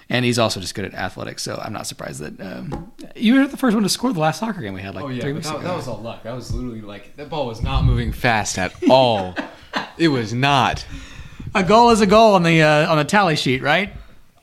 And 0.10 0.24
he's 0.24 0.38
also 0.38 0.60
just 0.60 0.76
good 0.76 0.86
at 0.86 0.94
athletics, 0.94 1.42
so 1.42 1.60
I'm 1.64 1.74
not 1.74 1.88
surprised 1.88 2.20
that 2.22 2.40
um, 2.40 2.92
you 3.16 3.36
were 3.40 3.48
the 3.48 3.58
first 3.58 3.74
one 3.74 3.82
to 3.82 3.90
score 3.90 4.14
the 4.14 4.20
last 4.20 4.40
soccer 4.40 4.62
game 4.62 4.74
we 4.74 4.82
had 4.82 4.94
like 4.94 5.20
three 5.20 5.34
weeks 5.34 5.50
ago. 5.50 5.62
Oh, 5.64 5.78
was 5.78 5.88
all 5.88 5.98
luck. 5.98 6.22
That 6.24 6.36
was 6.36 6.54
literally 6.54 6.82
like 6.82 7.16
that 7.16 7.30
ball 7.30 7.48
was 7.48 7.64
not 7.64 7.86
moving 7.86 8.12
fast 8.12 8.60
at 8.60 8.74
all. 8.90 9.36
it 9.98 10.10
was 10.10 10.32
not. 10.34 10.86
A 11.56 11.64
goal 11.64 11.90
is 11.90 12.02
a 12.02 12.06
goal 12.06 12.36
on 12.36 12.44
the 12.44 12.62
uh, 12.62 12.92
on 12.92 12.98
the 12.98 13.04
tally 13.04 13.36
sheet, 13.36 13.64
right? 13.64 13.94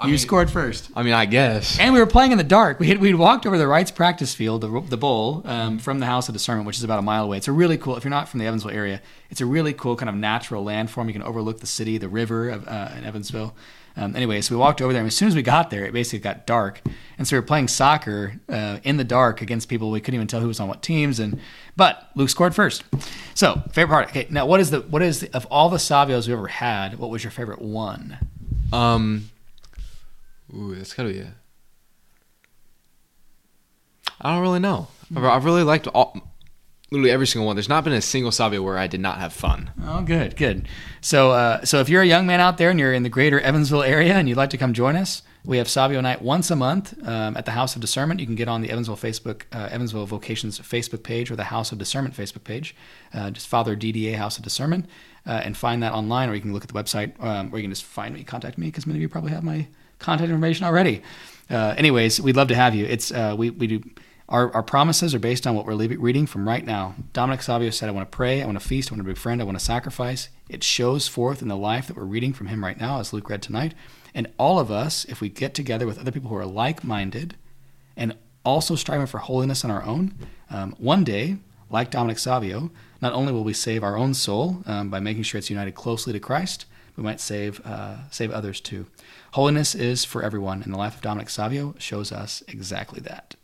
I 0.03 0.07
you 0.07 0.12
mean- 0.12 0.18
scored 0.18 0.51
first. 0.51 0.90
I 0.96 1.05
mean, 1.05 1.12
I 1.12 1.27
guess. 1.27 1.79
And 1.79 1.94
we 1.94 2.01
were 2.01 2.07
playing 2.07 2.33
in 2.33 2.38
the 2.38 2.44
dark. 2.44 2.81
We 2.81 2.88
had 2.88 2.98
we'd 2.98 3.14
walked 3.14 3.46
over 3.46 3.57
the 3.57 3.66
Reitz 3.66 3.94
practice 3.94 4.35
field, 4.35 4.62
the, 4.62 4.81
the 4.81 4.96
bowl, 4.96 5.42
um, 5.44 5.79
from 5.79 6.01
the 6.01 6.07
House 6.07 6.29
of 6.29 6.33
Discernment, 6.33 6.66
which 6.66 6.77
is 6.77 6.83
about 6.83 6.98
a 6.98 7.03
mile 7.03 7.25
away. 7.25 7.37
It's 7.37 7.46
a 7.46 7.53
really 7.53 7.79
cool. 7.79 7.96
If 7.96 8.03
you're 8.03 8.11
not 8.11 8.29
from 8.29 8.40
the 8.40 8.46
Evansville 8.46 8.72
area, 8.72 9.01
it's 9.31 9.40
a 9.40 9.46
really 9.46 9.72
cool 9.72 9.94
kind 9.94 10.09
of 10.09 10.16
natural 10.16 10.64
landform. 10.64 11.07
You 11.07 11.12
can 11.12 11.22
overlook 11.22 11.61
the 11.61 11.68
city, 11.68 11.98
the 11.98 12.09
river 12.09 12.48
of, 12.48 12.66
uh, 12.66 12.88
in 12.98 13.05
Evansville. 13.05 13.55
Um, 13.96 14.16
anyway, 14.16 14.40
so 14.40 14.55
we 14.55 14.59
walked 14.59 14.81
over 14.81 14.92
there, 14.92 15.00
and 15.00 15.07
as 15.07 15.14
soon 15.14 15.28
as 15.28 15.35
we 15.35 15.42
got 15.42 15.70
there, 15.70 15.85
it 15.85 15.92
basically 15.92 16.20
got 16.20 16.46
dark, 16.46 16.81
and 17.18 17.28
so 17.28 17.37
we 17.37 17.40
were 17.40 17.46
playing 17.46 17.68
soccer 17.68 18.35
uh, 18.48 18.78
in 18.85 18.96
the 18.96 19.05
dark 19.05 19.42
against 19.42 19.68
people 19.68 19.90
we 19.90 20.00
couldn't 20.00 20.14
even 20.14 20.26
tell 20.26 20.40
who 20.40 20.48
was 20.48 20.61
on 20.61 20.68
what 20.68 20.83
teams. 20.83 21.20
And 21.20 21.38
but 21.76 22.11
Luke 22.14 22.31
scored 22.31 22.55
first. 22.55 22.85
So 23.35 23.62
favorite 23.72 23.94
part. 23.94 24.09
Okay, 24.09 24.26
now 24.31 24.46
what 24.46 24.61
is 24.61 24.70
the 24.70 24.81
what 24.81 25.02
is 25.02 25.20
the, 25.20 25.37
of 25.37 25.46
all 25.46 25.68
the 25.68 25.76
Savios 25.76 26.26
we 26.26 26.33
ever 26.33 26.48
had? 26.48 26.98
What 26.98 27.11
was 27.11 27.22
your 27.22 27.31
favorite 27.31 27.61
one? 27.61 28.18
Um. 28.72 29.31
Ooh, 30.55 30.74
that's 30.74 30.94
gotta 30.94 31.11
be 31.11 31.18
it. 31.18 31.28
I 34.20 34.33
don't 34.33 34.42
really 34.42 34.61
know. 34.61 34.88
I've, 35.14 35.24
I've 35.24 35.44
really 35.44 35.64
liked 35.64 35.87
all, 35.88 36.32
literally 36.92 37.11
every 37.11 37.26
single 37.26 37.46
one. 37.46 37.57
There's 37.57 37.68
not 37.68 37.85
been 37.85 37.92
a 37.92 38.00
single 38.00 38.31
Savio 38.31 38.62
where 38.62 38.78
I 38.78 38.87
did 38.87 39.00
not 39.00 39.18
have 39.18 39.33
fun. 39.33 39.70
Oh, 39.85 40.02
good, 40.02 40.37
good. 40.37 40.68
So, 41.00 41.33
uh, 41.33 41.64
so 41.64 41.81
if 41.81 41.88
you're 41.88 42.02
a 42.02 42.07
young 42.07 42.26
man 42.26 42.40
out 42.40 42.59
there 42.59 42.70
and 42.70 42.78
you're 42.78 42.92
in 42.92 43.02
the 43.02 43.09
greater 43.09 43.40
Evansville 43.40 43.83
area 43.83 44.14
and 44.14 44.28
you'd 44.28 44.37
like 44.37 44.50
to 44.50 44.59
come 44.59 44.72
join 44.72 44.94
us, 44.94 45.22
we 45.44 45.57
have 45.57 45.68
Savio 45.68 46.00
Night 46.00 46.22
once 46.22 46.50
a 46.52 46.57
month 46.57 46.94
um, 47.07 47.37
at 47.37 47.46
the 47.46 47.50
House 47.50 47.74
of 47.74 47.81
Discernment. 47.81 48.20
You 48.20 48.26
can 48.26 48.37
get 48.37 48.46
on 48.46 48.62
the 48.62 48.70
Evansville 48.70 48.96
Facebook, 48.96 49.42
uh, 49.52 49.68
Evansville 49.72 50.07
Vocations 50.07 50.61
Facebook 50.61 51.02
page 51.02 51.33
or 51.33 51.37
the 51.37 51.44
House 51.44 51.72
of 51.72 51.78
Discernment 51.78 52.14
Facebook 52.14 52.44
page. 52.44 52.76
Uh, 53.12 53.31
just 53.31 53.48
Father 53.48 53.74
DDA 53.74 54.14
House 54.14 54.37
of 54.37 54.44
Discernment 54.44 54.87
uh, 55.26 55.40
and 55.44 55.57
find 55.57 55.83
that 55.83 55.92
online, 55.92 56.28
or 56.28 56.35
you 56.35 56.40
can 56.40 56.52
look 56.52 56.62
at 56.62 56.68
the 56.68 56.81
website, 56.81 57.20
um, 57.22 57.50
or 57.52 57.59
you 57.59 57.64
can 57.64 57.70
just 57.70 57.85
find 57.85 58.14
me, 58.14 58.22
contact 58.22 58.59
me, 58.59 58.66
because 58.66 58.87
many 58.87 58.98
of 58.98 59.02
you 59.02 59.09
probably 59.09 59.33
have 59.33 59.42
my 59.42 59.66
contact 59.98 60.28
information 60.28 60.66
already. 60.66 61.02
Uh, 61.50 61.74
anyways, 61.76 62.20
we'd 62.20 62.37
love 62.37 62.48
to 62.48 62.55
have 62.55 62.74
you. 62.74 62.85
It's 62.87 63.12
uh, 63.12 63.35
we 63.37 63.50
we 63.50 63.66
do. 63.66 63.83
Our, 64.33 64.51
our 64.55 64.62
promises 64.62 65.14
are 65.14 65.18
based 65.18 65.47
on 65.47 65.55
what 65.55 65.66
we're 65.66 65.77
reading 65.77 66.27
from 66.27 66.49
right 66.49 66.64
now. 66.64 66.95
Dominic 67.12 67.42
Savio 67.42 67.68
said, 67.68 67.90
I 67.90 67.92
want 67.92 68.11
to 68.11 68.16
pray, 68.16 68.40
I 68.40 68.47
want 68.47 68.59
to 68.59 68.66
feast, 68.66 68.90
I 68.90 68.95
want 68.95 69.07
to 69.07 69.12
befriend, 69.12 69.42
I 69.42 69.45
want 69.45 69.59
to 69.59 69.64
sacrifice. 69.64 70.31
It 70.49 70.64
shows 70.64 71.07
forth 71.07 71.42
in 71.42 71.49
the 71.49 71.57
life 71.57 71.87
that 71.87 71.99
we're 71.99 72.05
reading 72.05 72.33
from 72.33 72.47
him 72.47 72.64
right 72.64 72.81
now, 72.81 72.99
as 72.99 73.12
Luke 73.12 73.29
read 73.29 73.42
tonight. 73.42 73.75
And 74.14 74.33
all 74.38 74.59
of 74.59 74.71
us, 74.71 75.05
if 75.05 75.21
we 75.21 75.29
get 75.29 75.53
together 75.53 75.87
with 75.87 75.99
other 75.99 76.11
people 76.11 76.31
who 76.31 76.37
are 76.37 76.47
like 76.47 76.83
minded 76.83 77.37
and 77.95 78.16
also 78.42 78.75
striving 78.75 79.07
for 79.07 79.18
holiness 79.18 79.66
on 79.66 79.71
our 79.71 79.85
own, 79.85 80.14
um, 80.49 80.75
one 80.79 81.05
day, 81.05 81.37
like 81.68 81.90
Dominic 81.90 82.18
Savio, 82.18 82.71
not 83.03 83.12
only 83.12 83.35
will 83.35 83.45
we 83.45 83.53
save 83.53 83.85
our 83.85 83.99
own 83.99 84.14
soul 84.14 84.62
um, 84.64 84.88
by 84.88 84.99
making 84.99 85.25
sure 85.25 85.40
it's 85.40 85.51
united 85.51 85.75
closely 85.75 86.14
to 86.14 86.21
Christ, 86.21 86.64
we 86.97 87.03
might 87.03 87.21
save 87.21 87.61
uh, 87.66 88.09
save 88.11 88.31
others 88.31 88.62
too. 88.62 88.87
Holiness 89.33 89.75
is 89.75 90.07
for 90.07 90.23
everyone, 90.23 90.62
and 90.62 90.73
the 90.73 90.79
life 90.79 90.95
of 90.95 91.03
Dominic 91.03 91.29
Savio 91.29 91.75
shows 91.79 92.12
us 92.12 92.42
exactly 92.49 93.01
that. 93.01 93.35